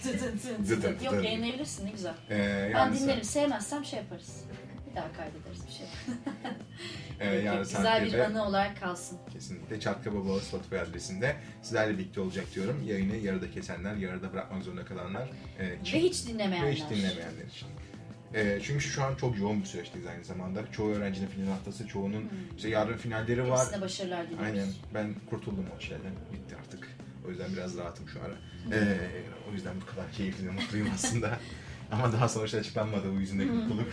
tı 0.04 0.12
tı 0.12 0.19
tı 0.19 0.63
Zıtı 0.65 0.82
tı. 0.82 0.97
tı 0.99 1.06
Yok 1.06 1.23
yayınlayabilirsin 1.23 1.86
ne 1.86 1.91
güzel. 1.91 2.13
E, 2.30 2.71
Ben 2.75 2.93
dinlerim. 2.93 3.15
saat, 3.15 3.25
Sevmezsem 3.25 3.86
şey 3.86 3.99
yaparız. 3.99 4.43
Bir 4.91 4.95
daha 4.95 5.08
kaydederiz 5.13 5.67
bir 5.67 5.71
şey. 5.71 5.86
e, 7.30 7.36
Yok, 7.36 7.45
yarın 7.45 7.63
saat 7.63 7.78
Güzel 7.82 8.06
bir 8.06 8.12
1'de. 8.12 8.25
anı 8.28 8.45
olarak 8.47 8.80
kalsın. 8.80 9.17
Kesinlikle 9.34 9.80
Çatkaba 9.80 10.15
Baba 10.25 10.39
Spotify 10.39 10.78
adresinde 10.80 11.36
sizlerle 11.62 11.97
birlikte 11.97 12.21
olacak 12.21 12.45
diyorum. 12.56 12.84
Yayını 12.88 13.15
yarıda 13.15 13.51
kesenler, 13.51 13.95
yarıda 13.95 14.34
bırakmak 14.34 14.63
zorunda 14.63 14.86
kalanlar 14.86 15.30
e, 15.60 15.80
için 15.82 15.97
Ve 15.97 16.01
hiç 16.01 16.28
dinlemeyenler. 16.28 16.69
ve 16.69 16.73
hiç 16.75 16.84
dinlemeyenler 16.89 17.45
için. 17.56 17.67
E, 18.33 18.59
çünkü 18.63 18.85
şu 18.85 19.03
an 19.03 19.15
çok 19.15 19.38
yoğun 19.39 19.61
bir 19.61 19.65
süreçteyiz 19.65 20.07
aynı 20.07 20.23
zamanda. 20.23 20.71
Çoğu 20.71 20.89
öğrencinin 20.91 21.27
final 21.27 21.47
haftası, 21.47 21.88
çoğunun 21.88 22.21
Hmm. 22.21 22.29
işte 22.57 22.69
yarın 22.69 22.97
finalleri 22.97 23.49
var. 23.49 23.59
Hepsine 23.59 23.81
başarılar 23.81 24.25
diliyoruz. 24.25 24.45
Aynen. 24.45 24.67
Ben 24.93 25.15
kurtuldum 25.29 25.65
o 25.77 25.81
şeylerden. 25.81 26.11
Bitti 26.33 26.55
artık. 26.59 26.88
O 27.27 27.29
yüzden 27.29 27.53
biraz 27.53 27.77
rahatım 27.77 28.09
şu 28.09 28.19
ara. 28.21 28.33
E, 28.75 28.97
o 29.49 29.53
yüzden 29.53 29.73
bu 29.81 29.85
kadar 29.85 30.11
keyifli 30.11 30.47
ve 30.47 30.51
mutluyum 30.51 30.88
aslında. 30.93 31.39
Ama 31.91 32.13
daha 32.13 32.29
sonuçta 32.29 32.57
açıklanmadı 32.57 33.11
bu 33.15 33.19
yüzündeki 33.19 33.51
mutluluk. 33.51 33.88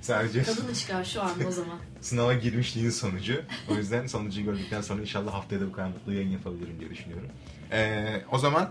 Sadece 0.00 0.42
Tadını 0.42 0.74
çıkar 0.74 1.04
şu 1.04 1.22
an 1.22 1.30
o 1.48 1.50
zaman. 1.50 1.78
sınava 2.00 2.34
girmişliğin 2.34 2.90
sonucu. 2.90 3.42
O 3.70 3.74
yüzden 3.74 4.06
sonucu 4.06 4.42
gördükten 4.42 4.80
sonra 4.80 5.00
inşallah 5.02 5.34
haftaya 5.34 5.60
da 5.60 5.66
bu 5.66 5.72
kadar 5.72 5.88
mutlu 5.88 6.12
yayın 6.14 6.30
yapabilirim 6.30 6.80
diye 6.80 6.90
düşünüyorum. 6.90 7.28
Ee, 7.72 8.22
o 8.32 8.38
zaman 8.38 8.70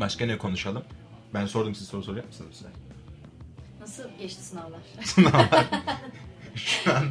başka 0.00 0.26
ne 0.26 0.38
konuşalım? 0.38 0.82
Ben 1.34 1.46
sordum 1.46 1.74
siz 1.74 1.88
soru 1.88 2.02
soracak 2.02 2.26
mısınız 2.26 2.50
bize? 2.52 2.68
Nasıl 3.86 4.02
geçti 4.18 4.42
sınavlar? 4.44 4.80
şu 6.54 6.94
an 6.96 7.04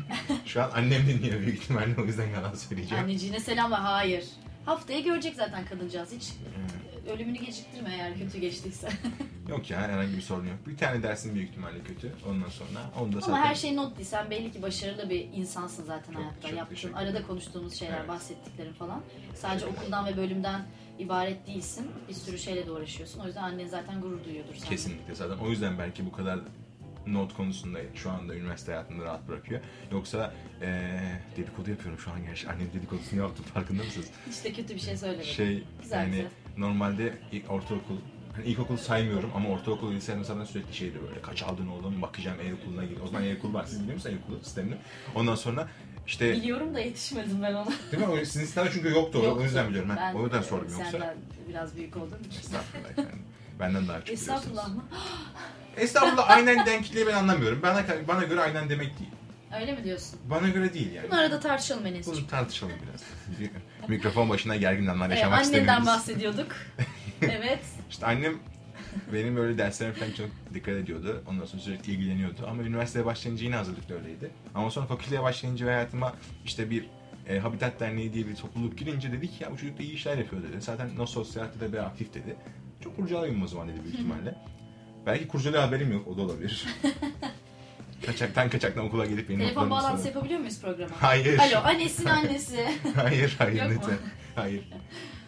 şu 0.46 0.64
an 0.64 0.72
annem 0.76 1.08
dinliyor 1.08 1.40
büyük 1.42 1.64
ihtimalle 1.64 1.96
o 2.02 2.06
yüzden 2.06 2.28
yalan 2.30 2.54
söyleyeceğim. 2.54 3.04
Anneciğine 3.04 3.40
selam 3.40 3.72
ve 3.72 3.76
hayır. 3.76 4.26
Haftaya 4.66 5.00
görecek 5.00 5.36
zaten 5.36 5.66
kadıncağız. 5.66 6.12
Hiç 6.12 6.30
Ee, 7.08 7.12
ölümünü 7.12 7.38
geciktirme 7.38 7.90
eğer 7.94 8.18
kötü 8.20 8.38
geçtiyse. 8.38 8.90
Yok 9.50 9.70
ya 9.72 9.82
herhangi 9.82 10.18
bir 10.18 10.22
sorun 10.22 10.46
yok. 10.46 10.56
Bir 10.68 10.78
tane 10.78 11.04
dersin 11.04 11.36
büyük 11.36 11.50
ihtimalle 11.50 11.84
kötü. 11.84 12.12
Ondan 12.30 12.50
sonra 12.50 12.80
onu 13.00 13.14
da 13.14 13.20
zaten... 13.20 13.34
Ama 13.34 13.46
her 13.46 13.56
şey 13.56 13.76
not 13.76 13.98
değil. 13.98 14.08
Sen 14.08 14.30
belli 14.30 14.52
ki 14.52 14.62
başarılı 14.62 15.10
bir 15.10 15.20
insansın 15.34 15.84
zaten 15.84 16.14
Çok- 16.14 16.22
hayatta. 16.22 16.48
çok 16.48 16.58
Yaptığın, 16.58 16.94
arada 16.94 17.28
konuştuğumuz 17.28 17.76
şeyler, 17.80 17.98
Evet. 17.98 18.08
bahsettiklerin 18.10 18.74
falan. 18.74 19.02
Sadece 19.36 19.66
okuldan 19.66 20.06
ve 20.06 20.18
bölümden 20.18 20.62
ibaret 21.00 21.48
değilsin. 21.48 21.88
Bir 22.10 22.14
sürü 22.14 22.38
şeyle 22.38 22.68
de 22.68 22.72
uğraşıyorsun. 22.72 23.20
O 23.20 23.26
yüzden 23.26 23.44
annen 23.44 23.68
zaten 23.68 24.02
gurur 24.02 24.24
duyuyordur 24.24 24.56
sana. 24.56 24.70
Kesinlikle 24.70 25.16
zaten. 25.16 25.38
O 25.38 25.50
yüzden 25.50 25.80
belki 25.80 26.06
bu 26.06 26.12
kadar 26.12 26.40
not 27.08 27.34
konusunda 27.34 27.80
şu 27.96 28.12
anda 28.12 28.36
üniversite 28.36 28.72
hayatında 28.72 29.06
rahat 29.06 29.28
bırakıyor. 29.28 29.62
Yoksa 29.92 30.34
ee, 30.62 30.92
dedikodu 31.38 31.70
yapıyorum 31.70 32.00
şu 32.00 32.12
an 32.12 32.26
gerçi. 32.26 32.50
Annem 32.50 32.68
dedikodusunu 32.74 33.20
yaptım 33.20 33.46
farkında 33.54 33.84
mısınız? 33.84 34.12
De 34.44 34.54
kötü 34.54 34.76
bir 34.76 34.80
şey 34.80 34.98
söylemedim. 34.98 35.26
Şey 35.32 35.64
Güzel, 35.82 35.98
yani 35.98 36.12
güzel. 36.12 36.28
normalde 36.58 37.14
ortaokul 37.50 37.98
hani 38.36 38.46
ilkokul 38.46 38.78
saymıyorum 38.78 39.32
ama 39.36 39.50
ortaokul 39.50 39.94
lise 39.94 40.16
mesela 40.16 40.46
sürekli 40.46 40.74
şeydi 40.76 40.98
böyle 41.08 41.22
kaç 41.22 41.44
aldın 41.44 41.68
oğlum 41.68 42.02
bakacağım 42.02 42.38
el 42.44 42.54
okuluna 42.54 42.86
gir. 42.86 42.98
O 43.04 43.08
zaman 43.08 43.24
el 43.24 43.38
okul 43.38 43.54
var 43.54 43.66
siz 43.66 43.80
biliyor 43.80 43.94
musunuz 43.94 44.16
el 44.16 44.24
okulu 44.24 44.44
sistemini? 44.44 44.76
Ondan 45.16 45.36
sonra 45.36 45.68
işte 46.08 46.34
Biliyorum 46.34 46.76
da 46.76 46.80
yetişmedim 46.80 47.42
ben 47.42 47.54
ona. 47.54 47.68
değil 47.92 48.08
mi? 48.08 48.26
Sizin 48.26 48.46
sistemde 48.46 48.70
çünkü 48.74 48.90
yoktu, 48.90 49.20
o. 49.20 49.26
Yoktu. 49.26 49.42
o 49.42 49.44
yüzden 49.44 49.70
biliyorum. 49.70 49.90
Ben, 49.90 49.98
Ben, 49.98 50.20
o 50.20 50.24
yüzden 50.24 50.42
sordum 50.42 50.70
yoksa. 50.72 50.92
Senden 50.92 51.18
biraz 51.50 51.76
büyük 51.76 51.96
için. 51.96 52.40
Estağfurullah 52.40 52.90
efendim. 52.90 53.20
Benden 53.60 53.88
daha 53.88 54.00
küçük 54.00 54.14
Estağfurullah 54.14 54.68
mı? 54.68 54.84
Estağfurullah 55.78 56.30
aynen 56.30 56.66
denkliği 56.66 57.08
ben 57.08 57.14
anlamıyorum. 57.14 57.62
Bana 57.62 57.84
bana 58.08 58.24
göre 58.24 58.42
aynen 58.42 58.70
demek 58.70 59.00
değil. 59.00 59.12
Öyle 59.62 59.74
mi 59.74 59.84
diyorsun? 59.84 60.20
Bana 60.30 60.50
göre 60.50 60.74
değil 60.74 60.94
yani. 60.94 61.08
Bunu 61.12 61.20
arada 61.20 61.40
tartışalım 61.40 61.86
Enes'ciğim. 61.86 62.20
Bunu 62.20 62.28
tartışalım 62.28 62.74
biraz. 62.88 63.04
Mikrofon 63.90 64.30
başına 64.30 64.56
gergin 64.56 64.88
anlar 64.88 65.10
Ee, 65.10 65.14
yaşamak 65.14 65.38
anneden 65.40 65.44
istemiyoruz. 65.60 65.86
bahsediyorduk. 65.88 66.52
evet. 67.22 67.60
İşte 67.90 68.06
annem 68.06 68.34
benim 69.14 69.36
böyle 69.36 69.58
derslerime 69.58 69.96
falan 69.96 70.12
çok 70.12 70.28
dikkat 70.54 70.74
ediyordu. 70.76 71.24
Ondan 71.28 71.46
sonra 71.46 71.62
sürekli 71.62 71.92
ilgileniyordu. 71.94 72.48
Ama 72.48 72.64
üniversiteye 72.64 73.06
başlayınca 73.06 73.44
yine 73.46 73.56
hazırlıkta 73.56 73.94
öyleydi. 73.94 74.32
Ama 74.56 74.72
sonra 74.72 74.86
fakülteye 74.86 75.24
başlayınca 75.24 75.66
hayatıma 75.66 76.14
işte 76.46 76.70
bir 76.70 76.86
e, 77.30 77.40
Habitat 77.40 77.80
Derneği 77.80 78.14
diye 78.14 78.28
bir 78.28 78.36
topluluk 78.36 78.78
girince 78.78 79.12
dedik 79.12 79.42
ya 79.42 79.52
bu 79.52 79.58
çocuk 79.58 79.80
da 79.80 79.84
iyi 79.84 79.94
işler 79.94 80.18
yapıyor 80.18 80.44
dedi. 80.44 80.62
Zaten 80.62 80.90
no 80.98 81.06
sosyalte 81.06 81.60
de 81.60 81.74
bir 81.74 81.78
aktif 81.78 82.14
dedi. 82.14 82.36
Çok 82.84 82.96
kurcalayayım 82.96 83.44
o 83.44 83.48
zaman 83.48 83.68
dedi 83.70 83.84
büyük 83.84 83.96
ihtimalle. 84.00 84.36
Belki 85.06 85.28
kurcalıyor 85.28 85.64
haberim 85.64 85.92
yok. 85.92 86.08
O 86.08 86.18
da 86.18 86.22
olabilir. 86.22 86.66
Kaçaktan 88.06 88.50
kaçaktan 88.50 88.86
okula 88.86 89.06
gelip 89.06 89.30
benim 89.30 89.40
Telefon 89.40 89.70
bağlantısı 89.70 89.98
soruyor. 89.98 90.16
yapabiliyor 90.16 90.40
muyuz 90.40 90.62
programa? 90.62 90.92
Hayır. 91.02 91.40
Alo 91.40 91.58
annesinin 91.58 92.10
annesi. 92.10 92.66
hayır, 92.96 93.36
hayır 93.38 93.62
Yok 93.62 93.72
lütfen. 93.72 93.98
Hayır. 94.36 94.70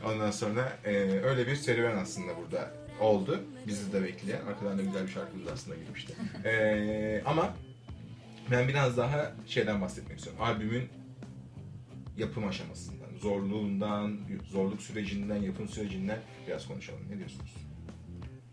Ondan 0.05 0.31
sonra 0.31 0.77
e, 0.85 0.91
öyle 1.23 1.47
bir 1.47 1.55
serüven 1.55 1.97
aslında 1.97 2.37
burada 2.37 2.71
oldu. 2.99 3.43
Bizi 3.67 3.93
de 3.93 4.03
bekleyen. 4.03 4.41
Arkadan 4.45 4.77
da 4.77 4.81
güzel 4.81 5.03
bir 5.03 5.11
şarkımız 5.11 5.47
aslında 5.47 5.77
girmişti. 5.77 6.13
E, 6.45 7.21
ama 7.25 7.53
ben 8.51 8.67
biraz 8.67 8.97
daha 8.97 9.31
şeyden 9.47 9.81
bahsetmek 9.81 10.17
istiyorum. 10.17 10.43
Albümün 10.43 10.89
yapım 12.17 12.47
aşamasından, 12.47 13.07
zorluğundan, 13.21 14.17
zorluk 14.51 14.81
sürecinden, 14.81 15.41
yapım 15.41 15.67
sürecinden 15.69 16.19
biraz 16.47 16.67
konuşalım. 16.67 17.01
Ne 17.09 17.17
diyorsunuz? 17.17 17.66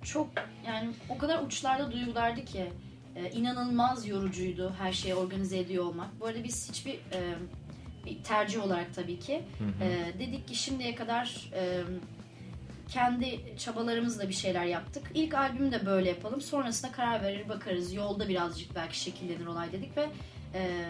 Çok 0.04 0.28
yani 0.66 0.90
o 1.08 1.18
kadar 1.18 1.42
uçlarda 1.42 1.92
duygulardı 1.92 2.44
ki 2.44 2.72
e, 3.16 3.30
inanılmaz 3.30 4.06
yorucuydu 4.06 4.74
her 4.78 4.92
şeyi 4.92 5.14
organize 5.14 5.58
ediyor 5.58 5.84
olmak. 5.84 6.20
Bu 6.20 6.26
arada 6.26 6.44
biz 6.44 6.68
hiçbir 6.68 6.94
e, 6.94 7.34
bir 8.06 8.22
tercih 8.22 8.64
olarak 8.64 8.94
tabii 8.94 9.18
ki 9.18 9.42
e, 9.80 10.18
dedik 10.18 10.48
ki 10.48 10.54
şimdiye 10.54 10.94
kadar 10.94 11.50
e, 11.54 11.80
kendi 12.88 13.40
çabalarımızla 13.58 14.28
bir 14.28 14.34
şeyler 14.34 14.64
yaptık. 14.64 15.10
İlk 15.14 15.34
albümü 15.34 15.72
de 15.72 15.86
böyle 15.86 16.08
yapalım. 16.08 16.40
Sonrasında 16.40 16.92
karar 16.92 17.22
verir 17.22 17.48
bakarız. 17.48 17.92
Yolda 17.92 18.28
birazcık 18.28 18.74
belki 18.74 19.00
şekillenir 19.00 19.46
olay 19.46 19.72
dedik 19.72 19.96
ve 19.96 20.06
e, 20.54 20.84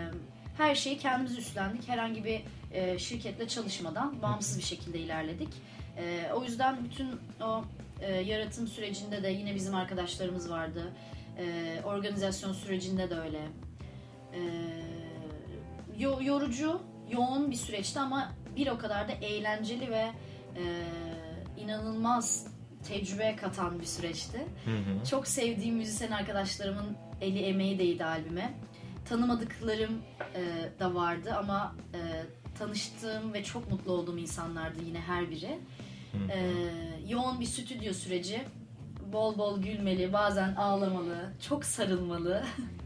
her 0.57 0.74
şeyi 0.74 0.98
kendimiz 0.98 1.38
üstlendik. 1.38 1.88
Herhangi 1.88 2.24
bir 2.24 2.42
e, 2.72 2.98
şirketle 2.98 3.48
çalışmadan 3.48 4.22
bağımsız 4.22 4.59
bir 4.59 4.62
şekilde 4.62 4.98
ilerledik. 4.98 5.48
E, 5.99 6.33
o 6.35 6.45
yüzden 6.45 6.85
bütün 6.85 7.09
o 7.43 7.65
e, 8.01 8.13
yaratım 8.21 8.69
sürecinde 8.69 9.23
de 9.23 9.29
yine 9.29 9.55
bizim 9.55 9.75
arkadaşlarımız 9.75 10.51
vardı. 10.51 10.93
E, 11.39 11.77
organizasyon 11.85 12.53
sürecinde 12.53 13.11
de 13.11 13.15
öyle. 13.21 13.41
E, 14.33 14.41
yo- 15.99 16.23
yorucu, 16.23 16.81
yoğun 17.11 17.51
bir 17.51 17.57
süreçti 17.57 18.01
ama 18.01 18.33
bir 18.57 18.67
o 18.67 18.79
kadar 18.79 19.09
da 19.09 19.13
eğlenceli 19.13 19.91
ve 19.91 20.11
e, 20.57 20.63
inanılmaz 21.59 22.47
tecrübe 22.89 23.37
katan 23.37 23.81
bir 23.81 23.87
süreçti. 23.87 24.47
Çok 25.11 25.27
sevdiğim 25.29 25.77
müzisyen 25.77 26.11
arkadaşlarımın 26.11 26.97
eli 27.21 27.39
emeği 27.43 27.79
değdi 27.79 28.05
albüme. 28.05 28.55
Tanımadıklarım 29.09 30.03
e, 30.35 30.43
da 30.81 30.95
vardı 30.95 31.35
ama 31.39 31.75
e, 31.95 32.01
tanıştığım 32.59 33.33
ve 33.33 33.45
çok 33.45 33.71
mutlu 33.71 33.93
olduğum 33.93 34.19
insanlardı 34.19 34.79
yine 34.87 35.01
her 35.01 35.31
biri. 35.31 35.59
E, 36.33 36.50
yoğun 37.09 37.40
bir 37.40 37.46
stüdyo 37.46 37.92
süreci. 37.92 38.44
Bol 39.12 39.38
bol 39.38 39.62
gülmeli, 39.62 40.12
bazen 40.12 40.55
ağlamalı, 40.55 41.33
çok 41.48 41.64
sarılmalı. 41.64 42.44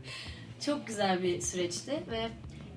çok 0.61 0.87
güzel 0.87 1.23
bir 1.23 1.41
süreçti 1.41 2.03
ve 2.11 2.29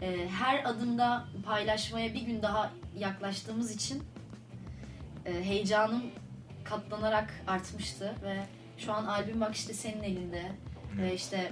e, 0.02 0.30
her 0.30 0.66
adımda 0.66 1.26
paylaşmaya 1.46 2.14
bir 2.14 2.22
gün 2.22 2.42
daha 2.42 2.72
yaklaştığımız 2.98 3.76
için 3.76 4.04
e, 5.26 5.44
heyecanım 5.44 6.04
katlanarak 6.64 7.44
artmıştı 7.48 8.16
ve 8.24 8.44
şu 8.78 8.94
an 8.94 9.06
albüm 9.06 9.42
bak 9.42 9.56
işte 9.56 9.74
senin 9.74 10.04
elinde 10.04 10.52
ve 10.98 11.14
işte 11.16 11.52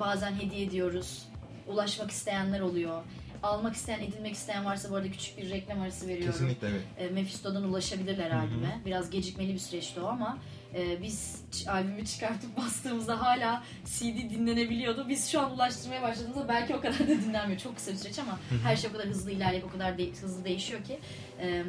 bazen 0.00 0.32
hediye 0.34 0.66
ediyoruz. 0.66 1.28
Ulaşmak 1.66 2.10
isteyenler 2.10 2.60
oluyor. 2.60 3.02
Almak 3.46 3.74
isteyen, 3.76 4.00
edinmek 4.00 4.34
isteyen 4.34 4.64
varsa 4.64 4.90
bu 4.90 4.96
arada 4.96 5.10
küçük 5.10 5.38
bir 5.38 5.50
reklam 5.50 5.80
arası 5.80 6.08
veriyorum. 6.08 6.32
Kesinlikle 6.32 6.68
evet. 6.68 6.80
E, 6.98 7.08
Mephisto'dan 7.08 7.64
ulaşabilirler 7.64 8.30
albüme. 8.30 8.80
Biraz 8.86 9.10
gecikmeli 9.10 9.54
bir 9.54 9.58
süreçti 9.58 10.00
o 10.00 10.06
ama 10.06 10.38
e, 10.74 11.02
biz 11.02 11.44
albümü 11.68 12.06
çıkartıp 12.06 12.56
bastığımızda 12.56 13.20
hala 13.22 13.62
CD 13.84 14.30
dinlenebiliyordu. 14.30 15.08
Biz 15.08 15.28
şu 15.30 15.40
an 15.40 15.54
ulaştırmaya 15.54 16.02
başladığımızda 16.02 16.48
belki 16.48 16.74
o 16.74 16.80
kadar 16.80 16.98
da 16.98 17.08
dinlenmiyor. 17.08 17.60
Çok 17.60 17.76
kısa 17.76 17.92
bir 17.92 17.96
süreç 17.96 18.18
ama 18.18 18.38
her 18.62 18.76
şey 18.76 18.90
o 18.90 18.92
kadar 18.92 19.06
hızlı 19.06 19.30
ilerleyip 19.30 19.64
o 19.64 19.70
kadar 19.70 19.98
de- 19.98 20.10
hızlı 20.22 20.44
değişiyor 20.44 20.84
ki. 20.84 20.98
E, 21.40 21.64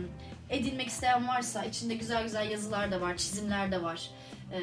edinmek 0.50 0.88
isteyen 0.88 1.28
varsa 1.28 1.63
içinde 1.66 1.96
güzel 1.96 2.24
güzel 2.24 2.52
yazılar 2.52 2.92
da 2.92 3.02
var, 3.02 3.18
çizimler 3.18 3.72
de 3.72 3.82
var. 3.84 4.10
E, 4.54 4.60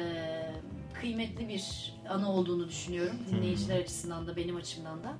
kıymetli 1.01 1.49
bir 1.49 1.93
anı 2.09 2.31
olduğunu 2.31 2.67
düşünüyorum. 2.69 3.15
Dinleyiciler 3.31 3.79
açısından 3.79 4.27
da 4.27 4.35
benim 4.35 4.55
açımdan 4.55 5.03
da. 5.03 5.13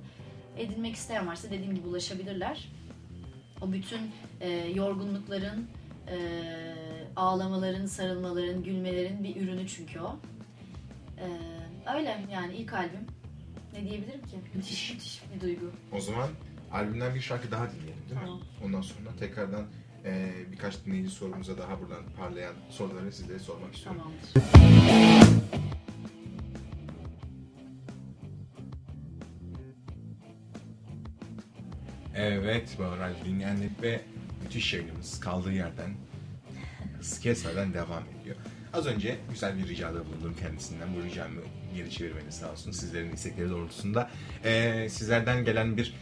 Edinmek 0.56 0.94
isteyen 0.94 1.26
varsa 1.26 1.50
dediğim 1.50 1.74
gibi 1.74 1.88
ulaşabilirler. 1.88 2.68
O 3.60 3.72
bütün 3.72 4.00
e, 4.40 4.50
yorgunlukların, 4.50 5.66
e, 6.08 6.16
ağlamaların, 7.16 7.86
sarılmaların, 7.86 8.62
gülmelerin 8.62 9.24
bir 9.24 9.36
ürünü 9.36 9.68
çünkü 9.68 10.00
o. 10.00 10.16
E, 11.18 11.26
öyle 11.96 12.24
yani 12.32 12.56
ilk 12.56 12.72
albüm. 12.72 13.06
Ne 13.72 13.90
diyebilirim 13.90 14.20
ki? 14.20 14.36
Müthiş 14.54 14.92
müthiş 14.92 15.22
bir 15.34 15.40
duygu. 15.40 15.70
O 15.92 16.00
zaman 16.00 16.28
albümden 16.72 17.14
bir 17.14 17.20
şarkı 17.20 17.50
daha 17.50 17.70
dinleyelim 17.70 18.02
değil 18.10 18.20
mi? 18.20 18.26
Tamam. 18.26 18.40
Ondan 18.64 18.80
sonra 18.80 19.10
tekrardan 19.20 19.66
e, 20.04 20.32
birkaç 20.52 20.84
dinleyici 20.84 21.10
sorumuza 21.10 21.58
daha 21.58 21.80
buradan 21.80 22.02
parlayan 22.18 22.54
soruları 22.70 23.12
sizlere 23.12 23.38
sormak 23.38 23.74
istiyorum. 23.74 24.02
Tamamdır. 24.34 25.75
Evet 32.16 32.78
Bağıral 32.78 33.12
dinleyenler 33.24 33.68
ve 33.82 34.00
müthiş 34.42 34.74
yayınımız 34.74 35.20
kaldığı 35.20 35.52
yerden 35.52 35.90
hız 36.98 37.20
kesmeden 37.20 37.74
devam 37.74 38.02
ediyor. 38.20 38.36
Az 38.72 38.86
önce 38.86 39.16
güzel 39.30 39.58
bir 39.58 39.68
ricada 39.68 40.06
bulundum 40.06 40.34
kendisinden. 40.40 40.88
Bu 40.96 41.02
ricamı 41.02 41.40
geri 41.74 41.90
çevirmeni 41.90 42.32
sağ 42.32 42.52
olsun. 42.52 42.70
Sizlerin 42.70 43.12
istekleri 43.12 43.50
doğrultusunda. 43.50 44.10
Ee, 44.44 44.88
sizlerden 44.90 45.44
gelen 45.44 45.76
bir 45.76 45.94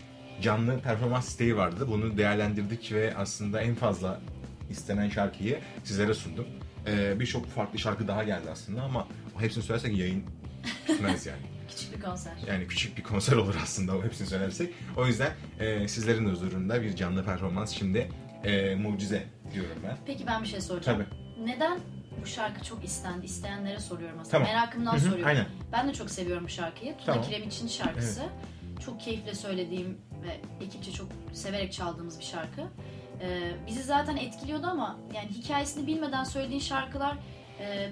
canlı 0.43 0.81
performans 0.81 1.29
isteği 1.29 1.57
vardı. 1.57 1.89
Bunu 1.89 2.19
değerlendirdik 2.19 2.93
ve 2.93 3.15
aslında 3.17 3.61
en 3.61 3.75
fazla 3.75 4.21
istenen 4.71 5.09
şarkıyı 5.09 5.59
sizlere 5.85 6.15
sundum. 6.15 6.47
Ee, 6.87 7.21
Birçok 7.21 7.47
farklı 7.47 7.79
şarkı 7.79 8.09
daha 8.09 8.25
geldi 8.25 8.51
aslında 8.51 8.83
ama 8.83 9.09
hepsini 9.39 9.65
söylersek 9.65 9.99
yayın 9.99 10.25
bitmez 10.89 11.27
yani. 11.27 11.54
Küçük 11.77 11.97
bir 11.97 12.01
konser. 12.01 12.33
Yani 12.49 12.67
küçük 12.67 12.99
bir 12.99 13.03
konser 13.03 13.37
olur 13.37 13.55
aslında 13.63 13.97
o 13.97 14.05
hepsini 14.05 14.27
söylersek. 14.27 14.75
O 14.97 15.07
yüzden 15.07 15.33
e, 15.61 15.89
sizlerin 15.89 16.31
huzurunda 16.31 16.83
bir 16.83 16.97
canlı 16.97 17.25
performans 17.25 17.73
şimdi 17.73 18.09
e, 18.45 18.75
mucize 18.75 19.25
diyorum 19.55 19.77
ben. 19.87 19.97
Peki 20.07 20.27
ben 20.27 20.43
bir 20.43 20.49
şey 20.49 20.61
soracağım. 20.61 20.99
Tabii. 20.99 21.45
Neden 21.51 21.79
bu 22.23 22.27
şarkı 22.27 22.65
çok 22.65 22.85
istendi? 22.85 23.27
İsteyenlere 23.27 23.81
soruyorum 23.81 24.19
aslında. 24.21 24.33
Tamam. 24.33 24.49
Merakımdan 24.49 24.93
Hı 24.93 24.97
hı, 24.97 25.01
soruyorum. 25.01 25.27
Aynen. 25.27 25.47
Ben 25.73 25.89
de 25.89 25.93
çok 25.93 26.11
seviyorum 26.11 26.45
bu 26.45 26.49
şarkıyı. 26.49 26.93
Tuna 26.97 27.07
Tamam. 27.07 27.25
Kiremit'in 27.25 27.69
şarkısı. 27.69 28.23
Çok 28.85 29.01
keyifle 29.01 29.35
söylediğim 29.35 29.99
ve 30.25 30.65
ekipçe 30.65 30.93
çok 30.93 31.09
severek 31.33 31.73
çaldığımız 31.73 32.19
bir 32.19 32.25
şarkı. 32.25 32.61
Ee, 33.21 33.53
bizi 33.67 33.83
zaten 33.83 34.17
etkiliyordu 34.17 34.67
ama 34.67 34.99
yani 35.15 35.29
hikayesini 35.29 35.87
bilmeden 35.87 36.25
söylediğin 36.25 36.61
şarkılar 36.61 37.17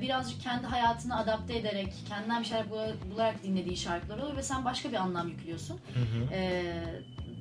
birazcık 0.00 0.40
kendi 0.42 0.66
hayatına 0.66 1.18
adapte 1.18 1.58
ederek, 1.58 1.92
kendinden 2.08 2.40
bir 2.42 2.46
şeyler 2.46 2.64
bula- 2.64 3.10
bularak 3.14 3.42
dinlediğin 3.42 3.76
şarkılar 3.76 4.18
oluyor 4.18 4.36
ve 4.36 4.42
sen 4.42 4.64
başka 4.64 4.88
bir 4.88 4.96
anlam 4.96 5.28
yüklüyorsun. 5.28 5.80
Hı 5.94 6.00
hı. 6.00 6.34
Ee, 6.34 6.62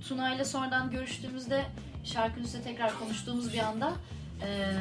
Tuna 0.07 0.35
ile 0.35 0.45
sonradan 0.45 0.91
görüştüğümüzde 0.91 1.65
şarkının 2.03 2.43
üstüne 2.45 2.61
tekrar 2.63 2.99
konuştuğumuz 2.99 3.53
bir 3.53 3.59
anda 3.59 3.93
e, 4.41 4.71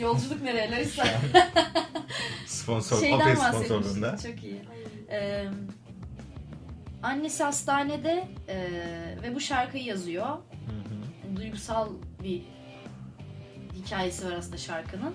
yolculuk 0.00 0.42
nereye 0.42 0.70
Larissa? 0.70 1.04
Sponsor, 2.46 3.00
Şeyden 3.00 3.34
sponsorluğunda. 3.34 4.16
Çok 4.16 4.44
iyi. 4.44 4.60
Ee, 5.10 5.44
annesi 7.02 7.42
hastanede 7.44 8.28
e, 8.48 8.56
ve 9.22 9.34
bu 9.34 9.40
şarkıyı 9.40 9.84
yazıyor. 9.84 10.26
Hı 10.26 10.32
hı. 11.32 11.36
Duygusal 11.36 11.88
bir 12.22 12.42
hikayesi 13.74 14.26
var 14.26 14.32
aslında 14.32 14.56
şarkının. 14.56 15.14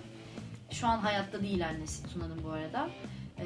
Şu 0.71 0.87
an 0.87 0.97
hayatta 0.97 1.41
değil 1.41 1.67
annesi 1.67 2.13
Tuna'nın 2.13 2.43
bu 2.43 2.49
arada. 2.49 2.89
Ee, 3.39 3.45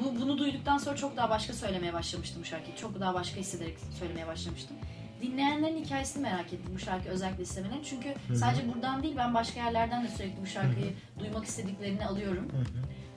bu 0.00 0.20
bunu 0.20 0.38
duyduktan 0.38 0.78
sonra 0.78 0.96
çok 0.96 1.16
daha 1.16 1.30
başka 1.30 1.52
söylemeye 1.52 1.92
başlamıştım 1.92 2.42
bu 2.42 2.46
şarkıyı. 2.46 2.76
Çok 2.76 3.00
daha 3.00 3.14
başka 3.14 3.40
hissederek 3.40 3.78
söylemeye 3.98 4.26
başlamıştım. 4.26 4.76
Dinleyenlerin 5.22 5.84
hikayesini 5.84 6.22
merak 6.22 6.52
ettim 6.52 6.72
bu 6.74 6.78
şarkı 6.78 7.08
özellikle 7.08 7.42
istemelerin. 7.42 7.82
Çünkü 7.82 8.14
hı. 8.28 8.36
sadece 8.36 8.74
buradan 8.74 9.02
değil 9.02 9.14
ben 9.16 9.34
başka 9.34 9.60
yerlerden 9.60 10.04
de 10.04 10.08
sürekli 10.08 10.42
bu 10.42 10.46
şarkıyı 10.46 10.92
duymak 11.18 11.44
istediklerini 11.44 12.06
alıyorum 12.06 12.48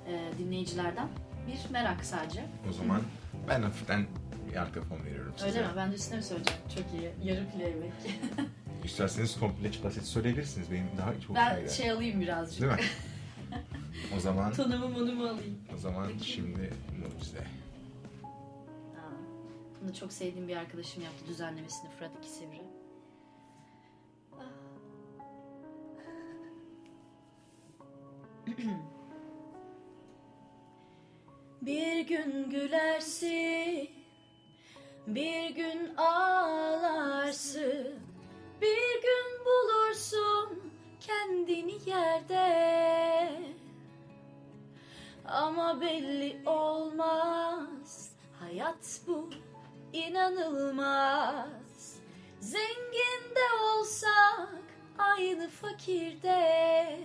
e, 0.08 0.38
dinleyicilerden. 0.38 1.08
Bir 1.48 1.74
merak 1.74 2.06
sadece. 2.06 2.46
O 2.70 2.74
zaman 2.74 3.02
ben 3.48 3.62
hafiften 3.62 4.06
arka 4.60 4.82
fon 4.82 5.06
veriyorum 5.06 5.34
size. 5.38 5.50
Öyle 5.50 5.62
mi? 5.62 5.74
Ben 5.78 5.92
de 5.92 5.96
üstüne 5.96 6.18
mi 6.18 6.24
söyleyeceğim? 6.24 6.62
Çok 6.76 6.86
iyi. 7.00 7.30
Yarı 7.30 7.46
playback. 7.50 7.94
İsterseniz 8.84 9.40
komple 9.40 9.72
basit 9.84 10.04
söyleyebilirsiniz. 10.04 10.72
Benim 10.72 10.88
daha 10.98 11.20
çok 11.20 11.36
ben 11.36 11.56
şeyler. 11.56 11.70
şey 11.70 11.92
alayım 11.92 12.22
birazcık. 12.22 12.62
Değil 12.62 12.72
mi? 12.72 12.80
O 14.18 14.20
zaman 14.20 14.54
Tanımı 14.54 14.90
monumu 14.90 15.24
alayım. 15.24 15.58
o 15.76 15.78
zaman 15.78 16.08
şimdi 16.24 16.74
mucize. 17.16 17.38
Ha, 18.96 19.08
Bunu 19.84 19.94
çok 19.96 20.14
sevdiğim 20.14 20.48
bir 20.48 20.56
arkadaşım 20.56 21.04
yaptı 21.04 21.28
düzenlemesini 21.28 21.90
Fırat 22.00 22.12
İki 22.20 22.30
Sivri. 22.30 22.62
Bir 31.62 32.00
gün 32.08 32.50
gülersin, 32.50 33.90
bir 35.08 35.50
gün 35.56 35.96
ağlarsın, 35.98 37.88
bir 38.62 39.02
gün 39.02 39.46
bulursun 39.46 40.72
kendini 41.00 41.90
yerde. 41.90 43.32
Ama 45.26 45.82
belli 45.82 46.42
olmaz, 46.46 48.12
hayat 48.40 49.02
bu 49.08 49.30
inanılmaz. 49.94 51.50
Zengin 52.40 53.36
de 53.36 53.64
olsak 53.64 54.50
aynı 54.98 55.50
fakirde. 55.50 57.00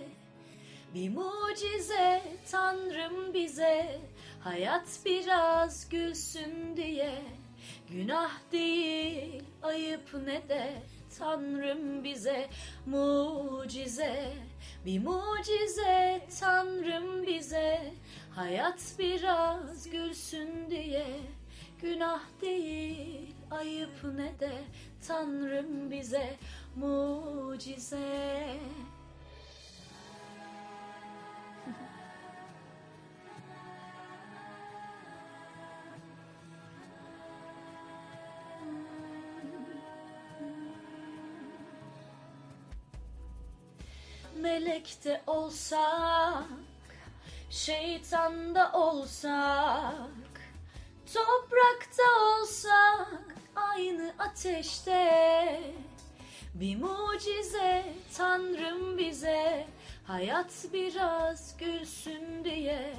Bir 0.93 1.09
mucize 1.09 2.23
Tanrım 2.51 3.33
bize 3.33 4.01
Hayat 4.39 4.99
biraz 5.05 5.89
gülsün 5.89 6.77
diye 6.77 7.21
Günah 7.89 8.31
değil 8.51 9.43
ayıp 9.63 10.13
ne 10.25 10.49
de 10.49 10.73
Tanrım 11.19 12.03
bize 12.03 12.49
mucize 12.85 14.33
Bir 14.85 14.99
mucize 14.99 16.27
Tanrım 16.39 17.27
bize. 17.27 17.93
Hayat 18.35 18.95
biraz 18.99 19.89
gülsün 19.89 20.69
diye 20.69 21.05
Günah 21.81 22.21
değil 22.41 23.35
ayıp 23.51 24.03
ne 24.15 24.39
de. 24.39 24.51
Tanrım 25.07 25.91
bize 25.91 26.35
mucize 26.75 28.47
melekte 44.45 45.21
olsak, 45.27 46.43
şeytanda 47.49 48.71
olsak, 48.73 50.41
toprakta 51.13 52.03
olsak, 52.25 53.25
aynı 53.55 54.13
ateşte. 54.19 55.61
Bir 56.53 56.77
mucize 56.77 57.85
Tanrım 58.17 58.97
bize, 58.97 59.67
hayat 60.07 60.65
biraz 60.73 61.57
gülsün 61.57 62.43
diye. 62.43 62.93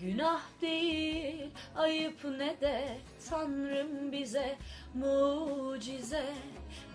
Günah 0.00 0.42
değil, 0.60 1.50
ayıp 1.76 2.24
ne 2.24 2.60
de 2.60 2.98
Tanrım 3.30 4.12
bize 4.12 4.58
mucize. 4.94 6.34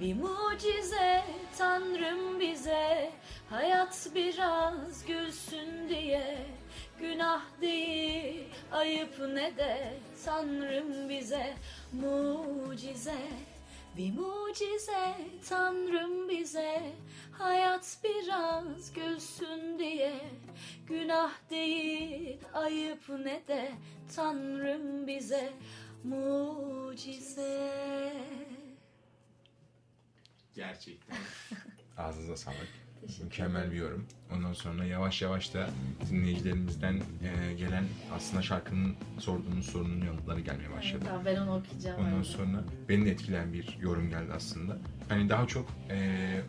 Bir 0.02 0.16
mucize 0.16 1.24
Tanrım 1.58 2.40
bize. 2.40 3.12
Hayat 3.50 4.10
biraz 4.16 5.06
gülsün 5.06 5.90
diye. 5.90 6.38
Günah 7.00 7.42
değil 7.62 8.44
ayıp 8.72 9.20
ne 9.20 9.58
de. 9.58 9.94
Tanrım 10.26 11.10
bize 11.10 11.54
mucize. 11.94 13.18
Bir 13.98 14.14
mucize 14.14 15.16
Tanrım 15.50 16.30
bize. 16.30 16.82
Hayat 17.32 17.98
biraz 18.04 18.94
gülsün 18.94 19.80
diye. 19.80 20.14
Günah 20.88 21.32
değil 21.50 22.38
ayıp 22.54 23.10
ne 23.10 23.48
de. 23.48 23.72
Tanrım 24.16 25.08
bize 25.08 25.54
mucize 26.04 27.66
Gerçekten. 30.56 31.18
Ağzınıza 31.98 32.38
sağlık. 32.38 32.86
Mükemmel 33.24 33.72
bir 33.72 33.78
yorum. 33.78 34.06
Ondan 34.34 34.54
sonra 34.54 34.86
yavaş 34.86 35.22
yavaş 35.22 35.54
da 35.54 35.70
dinleyicilerimizden 36.10 36.94
e, 37.24 37.54
gelen 37.54 37.84
aslında 38.16 38.42
şarkının 38.42 38.96
sorduğumuz 39.20 39.66
sorunun 39.66 40.06
yanıtları 40.06 40.40
gelmeye 40.40 40.72
başladı. 40.72 41.06
Tamam 41.08 41.26
ben 41.26 41.38
onu 41.38 41.58
okuyacağım. 41.58 42.00
Ondan 42.00 42.14
öyle. 42.14 42.24
sonra 42.24 42.64
beni 42.90 43.06
de 43.06 43.12
etkileyen 43.12 43.54
bir 43.54 43.78
yorum 43.82 44.10
geldi 44.10 44.34
aslında. 44.36 44.78
Hani 45.10 45.30
daha 45.30 45.48
çok 45.48 45.70
e, 45.90 46.42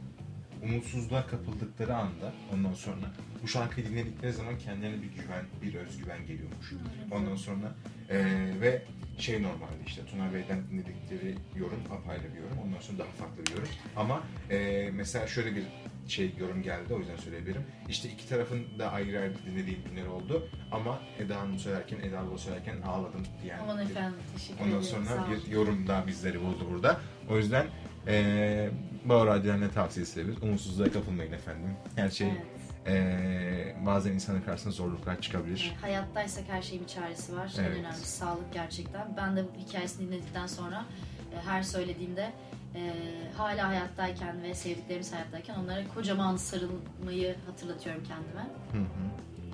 umutsuzluğa 0.62 1.26
kapıldıkları 1.26 1.96
anda 1.96 2.32
ondan 2.54 2.74
sonra 2.74 3.12
bu 3.42 3.48
şarkıyı 3.48 3.88
dinledikleri 3.88 4.32
zaman 4.32 4.58
kendilerine 4.58 5.02
bir 5.02 5.22
güven, 5.22 5.44
bir 5.62 5.74
özgüven 5.74 6.26
geliyormuş. 6.26 6.72
Ondan 7.10 7.36
sonra 7.36 7.74
e, 8.10 8.16
ve 8.60 8.82
şey 9.18 9.42
normalde 9.42 9.82
işte 9.86 10.02
Tuna 10.10 10.32
Bey'den 10.34 10.62
dinledikleri 10.70 11.34
yorum 11.56 11.80
apayrı 11.92 12.22
bir 12.34 12.40
yorum. 12.40 12.58
Ondan 12.66 12.80
sonra 12.80 12.98
daha 12.98 13.06
farklı 13.08 13.46
bir 13.46 13.50
yorum. 13.50 13.68
Ama 13.96 14.22
e, 14.50 14.88
mesela 14.94 15.26
şöyle 15.26 15.56
bir 15.56 15.62
şey 16.08 16.34
yorum 16.38 16.62
geldi 16.62 16.94
o 16.94 16.98
yüzden 16.98 17.16
söyleyebilirim. 17.16 17.62
İşte 17.88 18.08
iki 18.08 18.28
tarafın 18.28 18.78
da 18.78 18.92
ayrı 18.92 19.20
ayrı 19.20 19.32
dinlediğim 19.46 19.80
günler 19.90 20.06
oldu. 20.06 20.48
Ama 20.72 21.00
Eda 21.18 21.40
Hanım 21.40 21.58
söylerken, 21.58 21.98
Eda 22.00 22.18
Hanım 22.18 22.38
söylerken 22.38 22.80
ağladım 22.82 23.26
diyen 23.42 23.58
Aman 23.58 23.78
efendim 23.78 24.18
teşekkür 24.36 24.54
Ondan 24.64 24.68
ederim. 24.70 24.84
sonra 24.84 25.04
sağ 25.04 25.30
bir 25.30 25.52
yorum 25.52 25.86
daha 25.86 26.06
bizleri 26.06 26.40
buldu 26.40 26.66
burada. 26.70 27.00
O 27.30 27.36
yüzden 27.36 27.66
eee 28.08 28.70
Bağır 29.04 29.26
Radyo'dan 29.26 29.70
tavsiyesi 29.70 30.20
ederiz. 30.20 30.36
Umutsuzluğa 30.42 30.90
kapılmayın 30.90 31.32
efendim. 31.32 31.70
Her 31.96 32.10
şey 32.10 32.28
Evet. 32.28 32.40
Eee, 32.88 33.76
bazen 33.86 34.12
insanın 34.12 34.42
karşısına 34.42 34.72
zorluklar 34.72 35.20
çıkabilir. 35.20 35.66
Evet, 35.72 35.82
Hayattaysak 35.82 36.44
her 36.48 36.62
şeyin 36.62 36.82
bir 36.82 36.88
çaresi 36.88 37.36
var. 37.36 37.52
Evet. 37.58 37.68
En 37.70 37.80
önemlisi 37.80 38.06
sağlık 38.16 38.52
gerçekten. 38.52 39.16
Ben 39.16 39.36
de 39.36 39.44
bu 39.44 39.58
hikayesini 39.68 40.06
dinledikten 40.06 40.46
sonra 40.46 40.84
e, 41.34 41.40
her 41.48 41.62
söylediğimde 41.62 42.32
e, 42.74 42.92
hala 43.36 43.68
hayattayken 43.68 44.42
ve 44.42 44.54
sevdiklerimiz 44.54 45.12
hayattayken 45.12 45.54
onlara 45.54 45.88
kocaman 45.94 46.36
sarılmayı 46.36 47.36
hatırlatıyorum 47.46 48.02
kendime. 48.04 48.42
Hı 48.72 48.78
hı. 48.78 49.10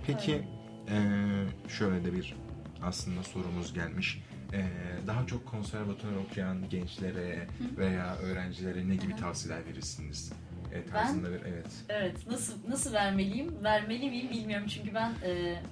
Peki 0.06 0.42
eee, 0.88 1.46
şöyle 1.68 2.04
de 2.04 2.12
bir 2.12 2.34
aslında 2.82 3.22
sorumuz 3.22 3.74
gelmiş. 3.74 4.22
Eee, 4.52 4.66
daha 5.06 5.26
çok 5.26 5.46
konservatuvar 5.46 6.12
okuyan 6.16 6.68
gençlere 6.68 7.46
veya 7.76 8.16
öğrencilere 8.16 8.88
ne 8.88 8.94
gibi 8.96 9.12
Hı 9.12 9.16
hı. 9.16 9.20
tavsiyeler 9.20 9.66
verirsiniz? 9.66 10.32
E, 10.72 10.84
tarzında 10.84 11.32
bir 11.32 11.40
evet. 11.40 11.66
Evet, 11.88 12.26
nasıl 12.30 12.54
nasıl 12.68 12.92
vermeliyim? 12.92 13.64
Vermeli 13.64 14.10
miyim 14.10 14.30
bilmiyorum 14.30 14.66
çünkü 14.68 14.94
ben 14.94 15.12
e, 15.24 15.62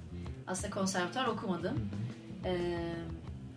aslında 0.46 0.70
konservatuar 0.70 1.26
okumadım. 1.26 1.90
E, 2.44 2.76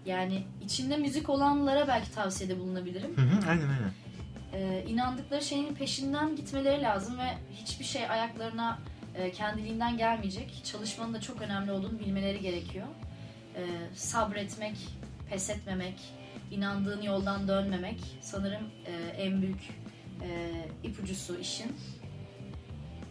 yani 0.06 0.44
içinde 0.62 0.98
müzik 0.98 1.30
olanlara 1.30 1.88
belki 1.88 2.12
tavsiyede 2.12 2.60
bulunabilirim. 2.60 3.18
Hı 3.18 3.22
hı, 3.22 3.50
aynen 3.50 3.68
aynen. 3.70 3.92
e, 4.54 4.86
inandıkları 4.88 5.42
şeyin 5.44 5.74
peşinden 5.76 6.36
gitmeleri 6.36 6.82
lazım 6.82 7.18
ve 7.18 7.30
hiçbir 7.54 7.86
şey 7.86 8.10
ayaklarına 8.10 8.80
e, 9.16 9.32
kendiliğinden 9.32 9.98
gelmeyecek. 9.98 10.62
Çalışmanın 10.64 11.14
da 11.14 11.22
çok 11.22 11.42
önemli 11.42 11.72
olduğunu 11.72 12.00
bilmeleri 12.00 12.40
gerekiyor. 12.40 12.88
E, 13.56 13.62
sabretmek, 13.96 14.76
pes 15.30 15.50
etmemek, 15.50 15.96
inandığın 16.52 17.02
yoldan 17.02 17.48
dönmemek 17.48 18.00
sanırım 18.22 18.64
e, 18.86 18.92
en 19.22 19.42
büyük 19.42 19.83
ipucusu 20.84 21.40
işin. 21.40 21.72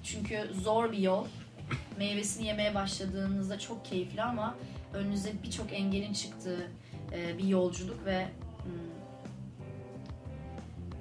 Çünkü 0.03 0.51
zor 0.63 0.93
bir 0.93 0.99
yol. 0.99 1.27
Meyvesini 1.99 2.47
yemeye 2.47 2.75
başladığınızda 2.75 3.59
çok 3.59 3.85
keyifli 3.85 4.23
ama 4.23 4.57
önünüze 4.93 5.33
birçok 5.43 5.73
engelin 5.73 6.13
çıktığı 6.13 6.71
e, 7.13 7.39
bir 7.39 7.45
yolculuk 7.45 8.07
ve 8.07 8.29
hmm, 8.65 8.73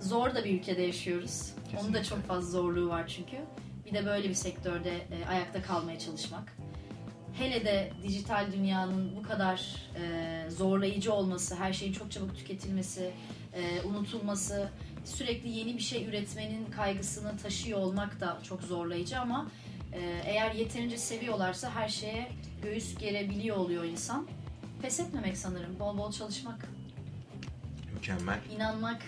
zor 0.01 0.35
da 0.35 0.43
bir 0.43 0.59
ülkede 0.59 0.81
yaşıyoruz. 0.81 1.53
Onun 1.57 1.73
da 1.73 1.77
Kesinlikle. 1.77 2.03
çok 2.03 2.27
fazla 2.27 2.51
zorluğu 2.51 2.89
var 2.89 3.07
çünkü. 3.07 3.37
Bir 3.85 3.93
de 3.93 4.05
böyle 4.05 4.29
bir 4.29 4.33
sektörde 4.33 4.91
e, 4.91 5.25
ayakta 5.29 5.61
kalmaya 5.61 5.99
çalışmak. 5.99 6.57
Hele 7.33 7.65
de 7.65 7.91
dijital 8.03 8.51
dünyanın 8.53 9.15
bu 9.15 9.21
kadar 9.21 9.75
e, 10.01 10.49
zorlayıcı 10.49 11.13
olması, 11.13 11.55
her 11.55 11.73
şeyin 11.73 11.93
çok 11.93 12.11
çabuk 12.11 12.37
tüketilmesi, 12.37 13.11
e, 13.53 13.81
unutulması, 13.81 14.69
sürekli 15.05 15.49
yeni 15.49 15.75
bir 15.75 15.81
şey 15.81 16.05
üretmenin 16.05 16.71
kaygısını 16.71 17.37
taşıyor 17.37 17.79
olmak 17.79 18.19
da 18.19 18.39
çok 18.43 18.61
zorlayıcı 18.61 19.19
ama 19.19 19.47
e, 19.93 20.21
eğer 20.25 20.51
yeterince 20.55 20.97
seviyorlarsa 20.97 21.75
her 21.75 21.89
şeye 21.89 22.31
göğüs 22.63 22.97
gerebiliyor 22.97 23.57
oluyor 23.57 23.83
insan. 23.83 24.27
Pes 24.81 24.99
etmemek 24.99 25.37
sanırım, 25.37 25.79
bol 25.79 25.97
bol 25.97 26.11
çalışmak 26.11 26.67
Mükemmel. 27.93 28.39
inanmak, 28.55 29.01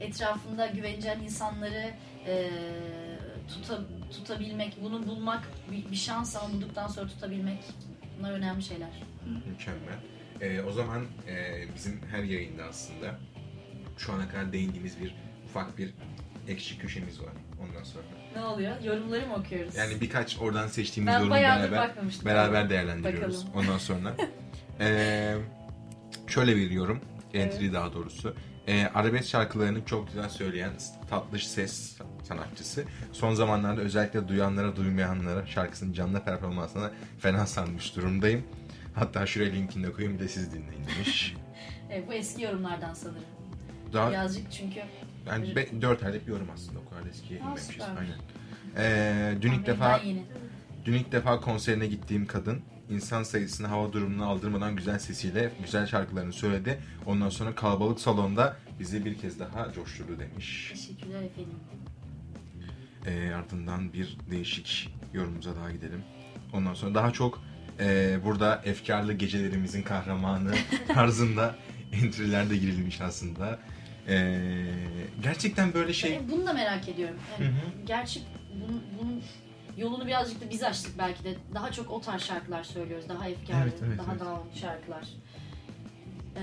etrafında 0.00 0.66
güveneceğin 0.66 1.20
insanları 1.20 1.94
e, 2.26 2.50
tuta, 3.48 3.80
tutabilmek, 4.12 4.76
bunu 4.82 5.06
bulmak 5.06 5.48
bir, 5.70 5.90
bir 5.90 5.96
şans 5.96 6.36
ama 6.36 6.54
bulduktan 6.54 6.86
sonra 6.86 7.08
tutabilmek 7.08 7.64
bunlar 8.18 8.32
önemli 8.32 8.62
şeyler. 8.62 8.90
Mükemmel. 9.46 9.98
Ee, 10.40 10.62
o 10.62 10.72
zaman 10.72 11.06
e, 11.28 11.64
bizim 11.74 12.00
her 12.10 12.22
yayında 12.22 12.64
aslında 12.64 13.18
şu 14.00 14.12
ana 14.12 14.28
kadar 14.28 14.52
değindiğimiz 14.52 15.00
bir 15.00 15.14
ufak 15.44 15.78
bir 15.78 15.94
ekşi 16.48 16.78
köşemiz 16.78 17.20
var 17.20 17.32
ondan 17.62 17.84
sonra. 17.84 18.04
Ne 18.36 18.42
oluyor? 18.42 18.80
Yorumları 18.80 19.26
mı 19.26 19.34
okuyoruz? 19.34 19.76
Yani 19.76 20.00
birkaç 20.00 20.38
oradan 20.38 20.66
seçtiğimiz 20.66 21.14
ben 21.14 21.18
yorumu 21.18 21.34
beraber 21.34 21.90
beraber 22.24 22.70
değerlendiriyoruz. 22.70 23.46
Bakalım. 23.46 23.60
Ondan 23.60 23.78
sonra 23.78 24.14
Ee, 24.82 25.34
şöyle 26.26 26.56
veriyorum. 26.56 27.00
Entry 27.34 27.64
Evet. 27.64 27.74
daha 27.74 27.92
doğrusu. 27.92 28.36
Ee, 28.68 28.86
arabesk 28.94 29.28
şarkılarını 29.28 29.84
çok 29.84 30.06
güzel 30.06 30.28
söyleyen 30.28 30.70
tatlış 31.10 31.48
ses 31.48 31.98
sanatçısı. 32.22 32.84
Son 33.12 33.34
zamanlarda 33.34 33.80
özellikle 33.80 34.28
duyanlara 34.28 34.76
duymayanlara 34.76 35.46
şarkısının 35.46 35.92
canlı 35.92 36.24
performansına 36.24 36.90
fena 37.18 37.46
sanmış 37.46 37.96
durumdayım. 37.96 38.44
Hatta 38.94 39.26
şuraya 39.26 39.50
linkini 39.50 39.86
de 39.86 39.92
koyayım 39.92 40.18
bir 40.18 40.24
de 40.24 40.28
siz 40.28 40.52
dinleyin 40.52 40.84
demiş. 40.96 41.34
Evet, 41.92 42.08
bu 42.08 42.12
eski 42.12 42.42
yorumlardan 42.42 42.94
sanırım. 42.94 43.24
Daha 43.92 44.10
Birazcık 44.10 44.52
çünkü 44.52 44.80
yani 45.26 45.82
4 45.82 46.02
aylık 46.02 46.26
bir 46.26 46.32
yorum 46.32 46.48
aslında 46.54 46.78
o 46.78 46.90
kadar 46.90 47.06
eskiye 47.10 47.40
inmemişiz. 47.40 47.80
Aynen. 47.80 48.18
Ee, 48.76 49.34
dün 49.42 49.52
ilk 49.52 49.66
defa 49.66 49.98
yeni. 49.98 50.22
Dün 50.84 50.92
ilk 50.94 51.12
defa 51.12 51.40
konserine 51.40 51.86
gittiğim 51.86 52.26
kadın 52.26 52.60
insan 52.90 53.22
sayısını 53.22 53.66
hava 53.66 53.92
durumunu 53.92 54.28
aldırmadan 54.28 54.76
güzel 54.76 54.98
sesiyle 54.98 55.52
güzel 55.62 55.86
şarkılarını 55.86 56.32
söyledi. 56.32 56.80
Ondan 57.06 57.28
sonra 57.28 57.54
kalabalık 57.54 58.00
salonda 58.00 58.56
bizi 58.80 59.04
bir 59.04 59.18
kez 59.18 59.40
daha 59.40 59.72
coşturdu 59.72 60.18
demiş. 60.18 60.70
Teşekkürler 60.74 61.22
efendim. 61.22 61.54
Ee, 63.06 63.34
ardından 63.34 63.92
bir 63.92 64.16
değişik 64.30 64.94
yorumumuza 65.14 65.56
daha 65.56 65.70
gidelim. 65.72 66.02
Ondan 66.52 66.74
sonra 66.74 66.94
daha 66.94 67.10
çok 67.10 67.42
e, 67.80 68.18
burada 68.24 68.62
efkarlı 68.64 69.12
gecelerimizin 69.12 69.82
kahramanı 69.82 70.54
tarzında 70.88 71.54
entry'ler 71.92 72.50
de 72.50 72.56
girilmiş 72.56 73.00
aslında. 73.00 73.58
Ee, 74.08 74.66
gerçekten 75.22 75.74
böyle 75.74 75.92
şey... 75.92 76.12
Ben 76.20 76.30
bunu 76.30 76.46
da 76.46 76.52
merak 76.52 76.88
ediyorum. 76.88 77.16
Yani 77.40 77.50
Hı 77.50 77.52
hı. 77.52 77.86
Gerçi 77.86 78.20
bunun, 78.54 78.82
bunun 79.00 79.22
yolunu 79.76 80.06
birazcık 80.06 80.40
da 80.40 80.50
biz 80.50 80.62
açtık 80.62 80.98
belki 80.98 81.24
de. 81.24 81.34
Daha 81.54 81.72
çok 81.72 81.90
o 81.90 82.00
tarz 82.00 82.22
şarkılar 82.22 82.64
söylüyoruz. 82.64 83.08
Daha 83.08 83.28
efkarlı, 83.28 83.62
Evet, 83.62 83.82
evet, 83.86 83.98
daha 83.98 84.12
evet. 84.12 84.20
down 84.20 84.60
şarkılar. 84.60 85.04
Ee, 86.36 86.40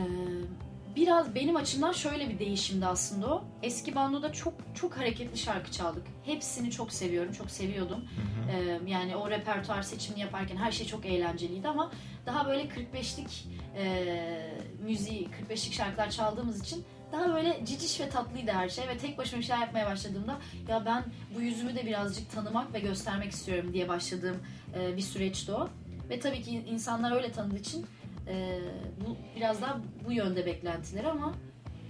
biraz 0.95 1.35
benim 1.35 1.55
açımdan 1.55 1.91
şöyle 1.91 2.29
bir 2.29 2.39
değişimdi 2.39 2.85
aslında 2.85 3.33
o. 3.33 3.43
Eski 3.63 3.95
bandoda 3.95 4.33
çok 4.33 4.53
çok 4.75 4.97
hareketli 4.97 5.37
şarkı 5.37 5.71
çaldık. 5.71 6.03
Hepsini 6.25 6.71
çok 6.71 6.91
seviyorum, 6.91 7.33
çok 7.33 7.51
seviyordum. 7.51 7.99
Hı 7.99 8.51
hı. 8.51 8.57
Ee, 8.57 8.79
yani 8.89 9.15
o 9.15 9.29
repertuar 9.29 9.81
seçimini 9.81 10.21
yaparken 10.21 10.57
her 10.57 10.71
şey 10.71 10.87
çok 10.87 11.05
eğlenceliydi 11.05 11.67
ama 11.67 11.91
daha 12.25 12.47
böyle 12.47 12.63
45'lik 12.63 13.47
e, 13.77 14.59
müziği, 14.83 15.27
45'lik 15.49 15.73
şarkılar 15.73 16.09
çaldığımız 16.09 16.61
için 16.61 16.85
daha 17.11 17.33
böyle 17.33 17.65
ciciş 17.65 17.99
ve 17.99 18.09
tatlıydı 18.09 18.51
her 18.51 18.69
şey 18.69 18.87
ve 18.87 18.97
tek 18.97 19.17
başıma 19.17 19.39
bir 19.39 19.45
şeyler 19.45 19.61
yapmaya 19.61 19.85
başladığımda 19.85 20.37
ya 20.67 20.85
ben 20.85 21.03
bu 21.35 21.41
yüzümü 21.41 21.75
de 21.75 21.85
birazcık 21.85 22.31
tanımak 22.31 22.73
ve 22.73 22.79
göstermek 22.79 23.31
istiyorum 23.31 23.73
diye 23.73 23.89
başladığım 23.89 24.37
e, 24.79 24.97
bir 24.97 25.01
süreçti 25.01 25.51
o. 25.51 25.69
Ve 26.09 26.19
tabii 26.19 26.41
ki 26.41 26.51
insanlar 26.51 27.15
öyle 27.15 27.31
tanıdığı 27.31 27.57
için 27.57 27.85
e, 28.27 28.59
bu 29.05 29.17
biraz 29.35 29.61
daha 29.61 29.79
bu 30.07 30.11
yönde 30.11 30.45
beklentileri 30.45 31.07
ama 31.07 31.33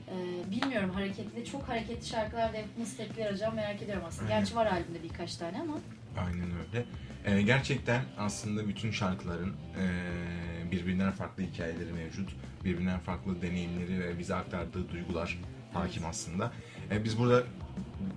e, 0.07 0.15
bilmiyorum 0.51 0.89
hareketli, 0.89 1.45
çok 1.45 1.69
hareketli 1.69 2.07
şarkılarda 2.07 2.57
nasıl 2.79 2.97
tepkiler 2.97 3.29
alacağım 3.29 3.55
merak 3.55 3.81
ediyorum 3.81 4.03
aslında. 4.07 4.29
Aynen. 4.29 4.39
Gerçi 4.39 4.55
var 4.55 4.65
albümde 4.65 5.03
birkaç 5.03 5.35
tane 5.35 5.61
ama 5.61 5.77
Aynen 6.19 6.49
öyle. 6.51 6.85
Ee, 7.25 7.41
gerçekten 7.41 8.01
aslında 8.17 8.67
bütün 8.67 8.91
şarkıların 8.91 9.55
ee, 9.79 10.56
birbirinden 10.71 11.11
farklı 11.11 11.43
hikayeleri 11.43 11.91
mevcut. 11.93 12.29
Birbirinden 12.65 12.99
farklı 12.99 13.41
deneyimleri 13.41 13.99
ve 13.99 14.19
bize 14.19 14.35
aktardığı 14.35 14.89
duygular 14.89 15.37
hakim 15.73 16.05
aslında. 16.05 16.51
Ee, 16.91 17.03
biz 17.03 17.19
burada 17.19 17.43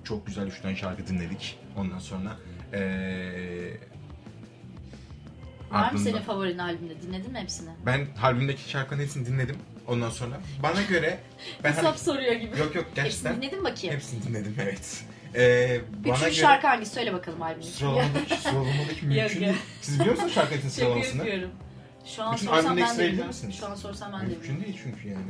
çok 0.05 0.27
güzel 0.27 0.47
üç 0.47 0.61
tane 0.61 0.77
şarkı 0.77 1.07
dinledik. 1.07 1.59
Ondan 1.77 1.99
sonra 1.99 2.37
ee, 2.73 3.71
Var 5.71 5.93
mı 5.93 5.99
senin 5.99 6.19
favorin 6.21 6.59
albümde? 6.59 7.03
Dinledin 7.03 7.33
mi 7.33 7.39
hepsini? 7.39 7.69
Ben 7.87 8.07
albümdeki 8.23 8.71
şarkıların 8.71 9.03
hepsini 9.03 9.27
dinledim. 9.27 9.57
Ondan 9.87 10.11
sonra 10.11 10.41
bana 10.63 10.83
göre 10.83 11.19
ben 11.65 11.73
Hesap 11.73 11.99
soruyor 11.99 12.33
gibi. 12.33 12.59
yok 12.59 12.75
yok 12.75 12.87
gerçekten 12.95 13.05
Hepsini 13.31 13.43
dinledin 13.43 13.65
bakayım? 13.65 13.95
hepsini 13.95 14.23
dinledim 14.23 14.55
evet. 14.63 15.05
Ee, 15.35 15.81
bana 16.05 16.13
Üçüncü 16.15 16.21
göre 16.31 16.35
şarkı 16.41 16.67
hangisi? 16.67 16.93
Söyle 16.93 17.13
bakalım 17.13 17.43
albümdeki. 17.43 17.73
sıralamadaki, 17.73 18.37
sıralamadaki 18.43 19.07
mümkün 19.07 19.41
değil. 19.41 19.53
Siz 19.83 20.01
biliyor 20.01 20.15
musunuz 20.15 20.35
şarkının 20.35 20.59
Şaka 20.61 20.71
sıralamasını? 20.71 21.19
yapıyorum. 21.27 21.51
Şu 22.17 22.23
an 22.23 22.35
Bütün 22.37 22.47
sorsam 22.47 22.77
ben 22.77 22.99
de 22.99 23.27
misiniz? 23.27 23.57
Şu 23.61 23.67
an 23.67 23.75
sorsam 23.75 24.13
ben 24.13 24.21
de 24.21 24.25
bilmem. 24.27 24.39
Mümkün 24.41 24.65
değil 24.65 24.81
çünkü 24.85 25.09
yani. 25.09 25.23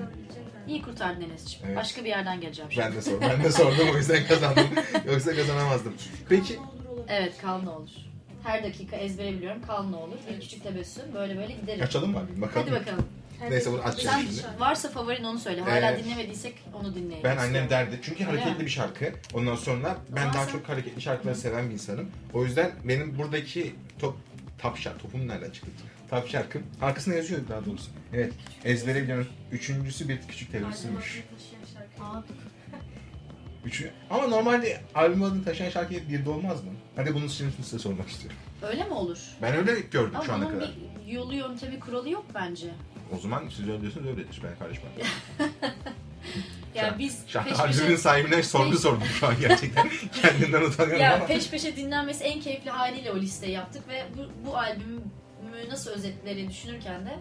İyi 0.68 0.82
kurtardın 0.82 1.20
Enes'ciğim. 1.20 1.66
Evet. 1.66 1.76
Başka 1.76 2.04
bir 2.04 2.08
yerden 2.08 2.40
geleceğim 2.40 2.72
şimdi. 2.72 2.86
Ben 2.86 2.94
de 2.94 3.02
sordum. 3.02 3.20
Ben 3.30 3.44
de 3.44 3.52
sordum 3.52 3.88
o 3.94 3.96
yüzden 3.96 4.26
kazandım. 4.26 4.66
Yoksa 5.12 5.36
kazanamazdım. 5.36 5.94
Peki 6.28 6.58
Evet 7.08 7.32
kal 7.42 7.62
ne 7.62 7.70
olur. 7.70 7.90
Her 8.44 8.64
dakika 8.64 8.96
ezbere 8.96 9.32
biliyorum 9.32 9.62
kal 9.66 9.84
ne 9.84 9.96
olur. 9.96 10.16
Bir 10.34 10.40
küçük 10.40 10.62
tebessüm 10.62 11.04
böyle 11.14 11.36
böyle 11.38 11.52
giderim. 11.52 11.82
açalım 11.84 12.10
mı? 12.10 12.26
Bakalım. 12.36 12.68
Hadi 12.70 12.80
bakalım. 12.80 13.06
Neyse 13.50 13.72
bunu 13.72 13.80
açacağız 13.82 14.16
Sen 14.16 14.20
şimdi. 14.22 14.60
varsa 14.60 14.88
favorin 14.88 15.24
onu 15.24 15.38
söyle. 15.38 15.60
Hala 15.60 15.90
Ee, 15.92 16.04
dinlemediysek 16.04 16.54
onu 16.74 16.94
dinleyelim. 16.94 17.24
Ben 17.24 17.36
annem 17.36 17.70
derdi. 17.70 17.98
Çünkü 18.02 18.24
Öyle 18.26 18.30
hareketli 18.40 18.58
mi? 18.58 18.64
bir 18.64 18.70
şarkı. 18.70 19.12
Ondan 19.34 19.56
sonra 19.56 19.96
ben 20.08 20.22
Ama 20.22 20.32
daha 20.34 20.44
sen- 20.44 20.52
çok 20.52 20.68
hareketli 20.68 21.02
şarkıları 21.02 21.36
seven 21.36 21.68
bir 21.68 21.74
insanım. 21.74 22.10
O 22.34 22.44
yüzden 22.44 22.70
benim 22.84 23.18
buradaki 23.18 23.74
top 23.98 24.16
top 24.62 24.78
şarkı, 24.78 24.98
topum 24.98 25.28
nereden 25.28 25.50
çıktı? 25.50 25.70
Top 26.10 26.28
şarkım. 26.28 26.62
Arkasında 26.82 27.14
yazıyor 27.14 27.40
daha 27.48 27.64
doğrusu. 27.64 27.90
Evet. 28.12 28.32
Ezbere 28.64 29.02
biliyorum. 29.02 29.26
Üçüncüsü 29.52 30.08
bir 30.08 30.20
küçük. 30.28 30.54
Aa, 30.54 30.58
Üçü. 33.64 33.90
Ama 34.10 34.26
normalde 34.26 34.80
albüm 34.94 35.22
adını 35.22 35.44
taşıyan 35.44 35.70
şarkı 35.70 35.94
hep 35.94 36.08
birde 36.08 36.30
olmaz 36.30 36.64
mı? 36.64 36.70
Hadi 36.96 37.14
bunun 37.14 37.26
için 37.26 37.50
size 37.62 37.78
sormak 37.78 38.08
istiyorum. 38.08 38.38
öyle 38.62 38.84
mi 38.84 38.92
olur? 38.92 39.18
Ben 39.42 39.54
öyle 39.56 39.80
gördüm 39.80 40.18
şu 40.26 40.32
Ama 40.32 40.44
ana 40.44 40.50
bunun 40.50 40.60
kadar. 40.60 40.74
bir 41.06 41.12
yolu 41.12 41.34
yöntemi 41.34 41.80
kuralı 41.80 42.10
yok 42.10 42.24
bence. 42.34 42.70
O 43.16 43.18
zaman 43.18 43.48
siz 43.48 43.68
öyle 43.68 43.80
diyorsanız 43.80 44.06
öyledir. 44.06 44.40
Ben 44.44 44.58
karışmam. 44.58 44.92
Yani 46.74 46.98
biz 46.98 47.18
Şarkı 47.26 47.66
peş 47.66 47.78
peşe, 47.78 47.96
sahibine 47.96 48.42
sorgu 48.42 48.78
sordum 48.78 49.06
şu 49.20 49.26
an 49.26 49.34
gerçekten. 49.40 49.90
Kendimden 50.22 50.62
utanıyorum 50.62 51.02
ya 51.02 51.14
ama. 51.16 51.26
peş 51.26 51.50
peşe 51.50 51.76
dinlenmesi 51.76 52.24
en 52.24 52.40
keyifli 52.40 52.70
haliyle 52.70 53.12
o 53.12 53.16
listeyi 53.16 53.52
yaptık 53.52 53.88
ve 53.88 54.04
bu, 54.16 54.46
bu 54.46 54.56
albümü 54.56 55.00
nasıl 55.70 55.90
özetleri 55.90 56.48
düşünürken 56.48 57.06
de 57.06 57.18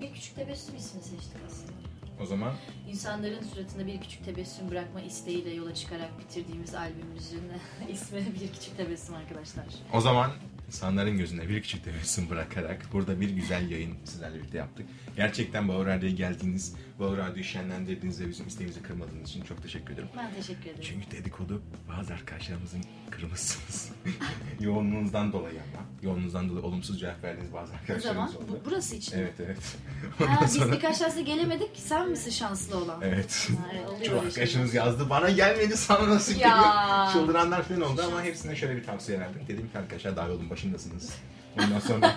bir 0.00 0.12
küçük 0.12 0.36
tebessüm 0.36 0.76
ismini 0.76 1.02
seçtik 1.04 1.36
aslında. 1.46 1.72
O 2.20 2.26
zaman 2.26 2.52
İnsanların 2.90 3.42
suratında 3.42 3.86
bir 3.86 4.00
küçük 4.00 4.24
tebessüm 4.24 4.70
bırakma 4.70 5.00
isteğiyle 5.00 5.50
yola 5.54 5.74
çıkarak 5.74 6.18
bitirdiğimiz 6.20 6.74
albümümüzün 6.74 7.42
ismi 7.92 8.18
bir 8.18 8.52
küçük 8.52 8.76
tebessüm 8.76 9.14
arkadaşlar. 9.14 9.64
o 9.92 10.00
zaman 10.00 10.30
insanların 10.66 11.18
gözüne 11.18 11.48
bir 11.48 11.62
küçük 11.62 11.84
tebessüm 11.84 12.30
bırakarak 12.30 12.82
burada 12.92 13.20
bir 13.20 13.30
güzel 13.30 13.70
yayın 13.70 13.94
sizlerle 14.04 14.34
birlikte 14.38 14.58
yaptık. 14.58 14.86
Gerçekten 15.16 15.68
Bağır 15.68 15.86
Radyo'ya 15.86 16.14
geldiğiniz, 16.14 16.74
Bağır 17.00 17.18
Radyo'yu 17.18 17.44
şenlendirdiğiniz 17.44 18.20
ve 18.20 18.28
bizim 18.28 18.46
isteğimizi 18.46 18.82
kırmadığınız 18.82 19.30
için 19.30 19.42
çok 19.42 19.62
teşekkür 19.62 19.94
ederim. 19.94 20.08
Ben 20.16 20.34
teşekkür 20.34 20.62
ederim. 20.62 20.80
Çünkü 20.82 21.10
dedikodu 21.10 21.62
bazı 21.88 22.14
arkadaşlarımızın 22.14 22.80
kırmızısınız. 23.10 23.92
Yoğunluğunuzdan 24.60 25.32
dolayı 25.32 25.60
ama. 25.60 25.86
Yoğunluğunuzdan 26.02 26.48
dolayı 26.48 26.64
olumsuz 26.64 27.00
cevap 27.00 27.24
verdiğiniz 27.24 27.52
bazı 27.52 27.64
o 27.64 27.66
zaman 27.66 27.80
arkadaşlarımız 27.80 28.36
oldu. 28.36 28.46
bu, 28.48 28.70
burası 28.70 28.96
için. 28.96 29.18
mi? 29.18 29.22
Evet 29.22 29.34
evet. 29.40 29.76
Ha, 30.28 30.40
biz 30.44 30.52
sonra... 30.52 30.72
birkaç 30.72 31.00
derste 31.00 31.22
gelemedik. 31.22 31.70
Sen 31.74 32.08
misin 32.08 32.30
şanslı 32.30 32.76
olan? 32.76 33.00
Evet. 33.02 33.48
Ha, 33.60 33.90
oluyor 33.90 34.04
Çok 34.04 34.24
arkadaşımız 34.24 34.74
yazdı. 34.74 35.10
Bana 35.10 35.30
gelmedi 35.30 35.76
sana 35.76 36.08
nasıl 36.08 36.32
Ya. 36.32 36.38
geliyor? 36.38 37.12
Çıldıranlar 37.12 37.62
falan 37.62 37.80
oldu 37.80 38.02
ama 38.06 38.22
hepsine 38.22 38.56
şöyle 38.56 38.76
bir 38.76 38.84
tavsiye 38.84 39.20
verdim. 39.20 39.42
Dedim 39.48 39.68
ki 39.72 39.78
arkadaşlar 39.78 40.16
daha 40.16 40.28
yolun 40.28 40.50
başındasınız. 40.50 41.14
Ondan 41.58 41.80
sonra 41.80 42.14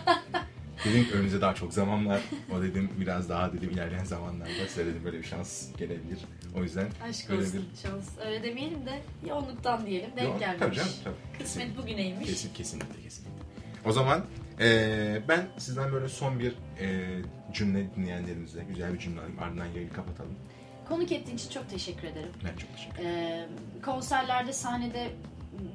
dedim 0.86 1.06
ki 1.06 1.14
önünüze 1.14 1.42
daha 1.42 1.56
çok 1.56 1.74
zaman 1.74 2.06
var. 2.08 2.22
O 2.58 2.62
dedim 2.62 2.90
biraz 3.00 3.30
daha 3.30 3.54
dedim 3.54 3.70
ilerleyen 3.70 4.04
zamanlarda 4.04 4.68
size 4.68 4.86
dedim 4.86 5.02
böyle 5.06 5.18
bir 5.18 5.24
şans 5.24 5.68
gelebilir. 5.78 6.20
O 6.58 6.64
yüzden 6.64 6.88
Aşk 7.10 7.30
böyle 7.30 7.42
olsun 7.42 7.66
şans. 7.82 8.10
Öyle 8.26 8.44
demeyelim 8.44 8.86
de 8.86 9.02
yoğunluktan 9.30 9.86
diyelim. 9.86 10.10
Denk 10.18 10.28
Yok, 10.28 10.40
gelmiş. 10.40 10.60
Tabii 10.60 10.76
canım 10.76 10.92
tabii. 11.04 11.40
Kısmet 11.44 11.78
bugüneymiş. 11.78 12.28
Kesin, 12.28 12.54
kesinlikle 12.54 13.02
kesinlikle. 13.04 13.36
O 13.86 13.92
zaman 13.92 14.26
eee, 14.60 15.22
ben 15.28 15.48
sizden 15.58 15.92
böyle 15.94 16.10
son 16.10 16.40
bir 16.40 16.56
eee, 16.80 17.22
cümle 17.54 17.96
dinleyenlerimize 17.96 18.64
güzel 18.64 18.94
bir 18.94 19.00
cümle 19.00 19.20
alayım. 19.20 19.40
Ardından 19.40 19.66
yayını 19.66 19.94
kapatalım. 19.94 20.36
Konuk 20.90 21.12
ettiğin 21.12 21.38
için 21.38 21.50
çok 21.50 21.70
teşekkür 21.70 22.08
ederim. 22.08 22.30
Ben 22.44 22.58
çok 22.58 22.76
teşekkür 22.76 23.00
ederim. 23.00 23.10
Ee, 23.16 23.82
konserlerde, 23.86 24.54
sahnede 24.54 25.10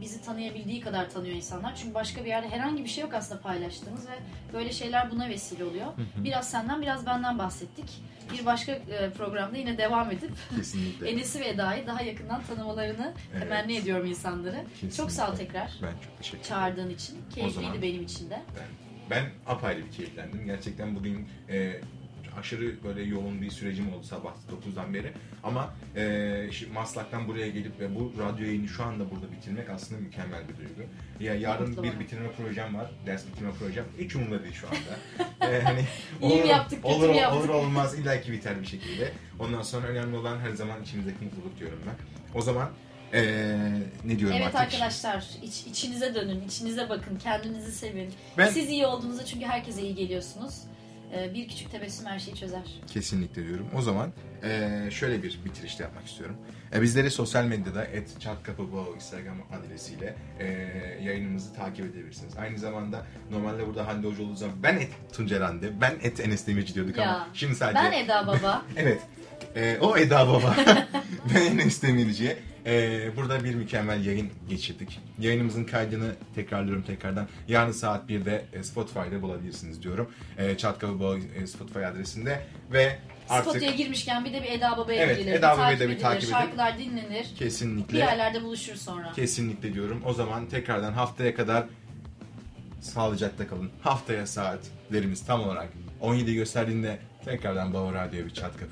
bizi 0.01 0.23
tanıyabildiği 0.23 0.81
kadar 0.81 1.11
tanıyor 1.11 1.37
insanlar. 1.37 1.77
Çünkü 1.77 1.95
başka 1.95 2.21
bir 2.25 2.29
yerde 2.29 2.49
herhangi 2.49 2.85
bir 2.85 2.89
şey 2.89 3.03
yok 3.05 3.15
aslında 3.15 3.41
paylaştığımız 3.41 4.09
ve 4.09 4.13
böyle 4.53 4.73
şeyler 4.73 5.11
buna 5.11 5.29
vesile 5.29 5.65
oluyor. 5.65 5.87
Biraz 6.17 6.51
senden, 6.51 6.83
biraz 6.83 7.07
benden 7.07 7.39
bahsettik. 7.39 8.03
Bir 8.33 8.47
başka 8.47 8.73
e, 8.73 9.11
programda 9.17 9.57
yine 9.59 9.79
devam 9.79 10.11
edip 10.11 10.31
Kesinlikle. 10.57 11.09
Enes'i 11.11 11.41
ve 11.41 11.49
Eda'yı 11.49 11.87
daha 11.87 12.03
yakından 12.03 12.43
tanımalarını 12.43 13.15
Evet. 13.33 13.43
temenni 13.43 13.77
ediyorum 13.77 14.07
insanları. 14.07 14.65
Çok 14.97 15.11
sağ 15.11 15.27
ol 15.27 15.31
Kesinlikle. 15.31 15.61
tekrar 15.61 15.79
Ben 15.83 15.93
çok 16.05 16.19
teşekkür 16.19 16.39
ederim. 16.39 16.49
çağırdığın 16.49 16.91
için. 16.91 17.19
Keyifliydi 17.35 17.65
zaman- 17.67 17.83
benim 17.83 18.03
için 18.03 18.31
de. 18.31 18.43
Ben, 18.57 18.67
ben 19.11 19.31
apayrı 19.47 19.85
bir 19.87 19.91
keyiflendim. 19.93 20.47
Gerçekten 20.47 20.95
bugün 20.97 21.29
e, 21.49 21.81
aşırı 22.39 22.85
böyle 22.85 23.03
yoğun 23.03 23.43
bir 23.43 23.51
sürecim 23.51 23.93
oldu 23.95 24.05
sabah 24.07 24.33
9'dan 24.75 24.95
beri. 24.95 25.13
Ama 25.43 25.75
e, 25.97 26.49
şimdi 26.53 26.73
Maslak'tan 26.73 27.29
buraya 27.29 27.49
gelip 27.49 27.81
ve 27.81 27.95
bu 27.95 28.13
radyo 28.19 28.47
yayını 28.47 28.69
şu 28.69 28.85
anda 28.85 29.11
burada 29.11 29.33
bitirmek 29.33 29.71
aslında 29.71 30.01
mükemmel 30.01 30.43
bir 30.49 30.57
duygu. 30.57 30.91
Ya 31.21 31.35
yarın 31.35 31.83
bir 31.83 32.01
bitirme 32.01 32.33
projem 32.33 32.75
var. 32.75 32.91
Ders 33.07 33.27
bitirme 33.27 33.51
projem. 33.53 33.85
Hiç 33.99 34.17
umurumda 34.17 34.43
değil 34.43 34.55
şu 34.55 34.67
anda. 34.69 35.51
e, 35.53 35.63
hani 35.63 35.85
İyi 36.23 36.43
mi 36.43 36.49
yaptık, 36.49 36.85
olur, 36.85 37.09
mü 37.09 37.17
yaptık? 37.17 37.41
olur 37.41 37.49
olmaz 37.49 37.99
illaki 37.99 38.33
biter 38.33 38.61
bir 38.63 38.67
şekilde. 38.67 39.13
Ondan 39.39 39.63
sonra 39.63 39.87
önemli 39.87 40.17
olan 40.17 40.39
her 40.39 40.51
zaman 40.51 40.83
içimizdeki 40.83 41.25
mutluluk 41.25 41.59
diyorum 41.59 41.79
ben. 41.87 41.95
O 42.39 42.43
zaman 42.43 42.71
e, 43.15 43.23
ne 44.05 44.19
diyorum 44.19 44.37
Evet 44.37 44.55
artık? 44.55 44.61
arkadaşlar 44.61 45.25
iç, 45.43 45.67
içinize 45.67 46.15
dönün, 46.15 46.43
içinize 46.49 46.89
bakın, 46.89 47.17
kendinizi 47.19 47.73
sevin. 47.73 48.13
Ben- 48.39 48.49
Siz 48.51 48.69
iyi 48.71 48.87
olduğunuzda 48.87 49.25
çünkü 49.25 49.47
herkese 49.47 49.83
iyi 49.83 49.95
geliyorsunuz. 49.95 50.55
Ee, 51.15 51.35
bir 51.35 51.49
küçük 51.49 51.71
tebessüm 51.71 52.07
her 52.07 52.19
şeyi 52.19 52.37
çözer. 52.37 52.63
Kesinlikle 52.93 53.47
diyorum. 53.47 53.67
O 53.77 53.83
zaman 53.83 54.13
eee, 54.45 54.89
şöyle 54.91 55.23
bir 55.23 55.41
bitirişte 55.45 55.83
yapmak 55.85 56.07
istiyorum. 56.07 56.37
E, 56.75 56.83
bizleri 56.83 57.11
sosyal 57.11 57.45
medyada 57.45 57.87
@chatkapıbo 58.19 58.93
Instagram 58.97 59.37
adresiyle 59.53 60.15
eee, 60.41 60.99
yayınımızı 61.03 61.55
takip 61.55 61.87
edebilirsiniz. 61.87 62.37
Aynı 62.37 62.59
zamanda 62.59 63.07
normalde 63.31 63.67
burada 63.67 63.87
Hande 63.87 64.07
Hoca 64.07 64.23
olduğu 64.25 64.35
zaman 64.37 64.63
ben 64.63 64.77
et 64.77 64.89
Tuncer 65.13 65.41
Hande, 65.41 65.81
ben 65.81 65.95
et 66.03 66.21
Enes 66.21 66.47
Demirci 66.47 66.75
diyorduk 66.75 66.97
Ya, 66.99 67.05
ama 67.15 67.29
şimdi 67.35 67.55
sadece 67.55 67.79
Ben 67.85 67.93
Eda 68.05 68.27
Baba. 68.27 68.63
evet 68.77 69.01
e, 69.57 69.79
o 69.81 69.97
Eda 69.97 70.29
Baba 70.29 70.57
ben 71.35 71.41
Enes 71.41 71.83
Demirci. 71.83 72.37
E, 72.67 73.17
burada 73.17 73.45
bir 73.45 73.55
mükemmel 73.55 74.07
yayın 74.07 74.31
geçirdik. 74.49 75.01
Yayınımızın 75.19 75.65
kaydını 75.65 76.15
tekrarlıyorum 76.35 76.83
tekrardan. 76.83 77.29
Yarın 77.49 77.73
saat 77.73 78.11
1'de 78.11 78.45
e, 78.53 78.63
Spotify'da 78.63 79.23
bulabilirsiniz 79.23 79.83
diyorum. 79.83 80.11
E, 80.39 80.57
Çatkapıbo 80.57 81.17
e, 81.17 81.47
Spotify 81.47 81.87
adresinde 81.87 82.43
ve 82.73 82.99
artık 83.29 83.51
Spotify'a 83.51 83.73
girmişken 83.73 84.25
bir 84.25 84.33
de 84.33 84.43
bir 84.43 84.49
Eda 84.49 84.77
Baba'ya 84.77 85.03
Evet, 85.05 85.19
gidilir. 85.19 85.35
Eda 85.35 85.53
bir 85.53 85.59
Baba'yı 85.59 85.77
da 85.77 85.81
bir 85.81 85.87
edilir, 85.87 86.01
takip 86.01 86.23
edin. 86.23 86.33
Şarkılar 86.33 86.79
dinlenir. 86.79 87.27
Bir 87.33 87.37
kesinlikle 87.37 87.99
yerlerde 87.99 88.43
buluşur 88.43 88.75
sonra. 88.75 89.13
kesinlikle 89.13 89.75
diyorum. 89.75 90.03
O 90.07 90.13
zaman 90.13 90.47
tekrardan 90.47 90.93
haftaya 90.93 91.35
kadar 91.35 91.65
sağlıcakla 92.81 93.47
kalın. 93.47 93.71
Haftaya 93.83 94.27
saatlerimiz 94.27 95.27
tam 95.27 95.43
olarak 95.43 95.69
17 96.01 96.35
gösterdiğinde 96.35 96.99
tekrardan 97.25 97.75
Baba 97.75 97.93
Radyo'ya 97.93 98.27
bir 98.27 98.31
çat 98.31 98.57
kapı 98.57 98.67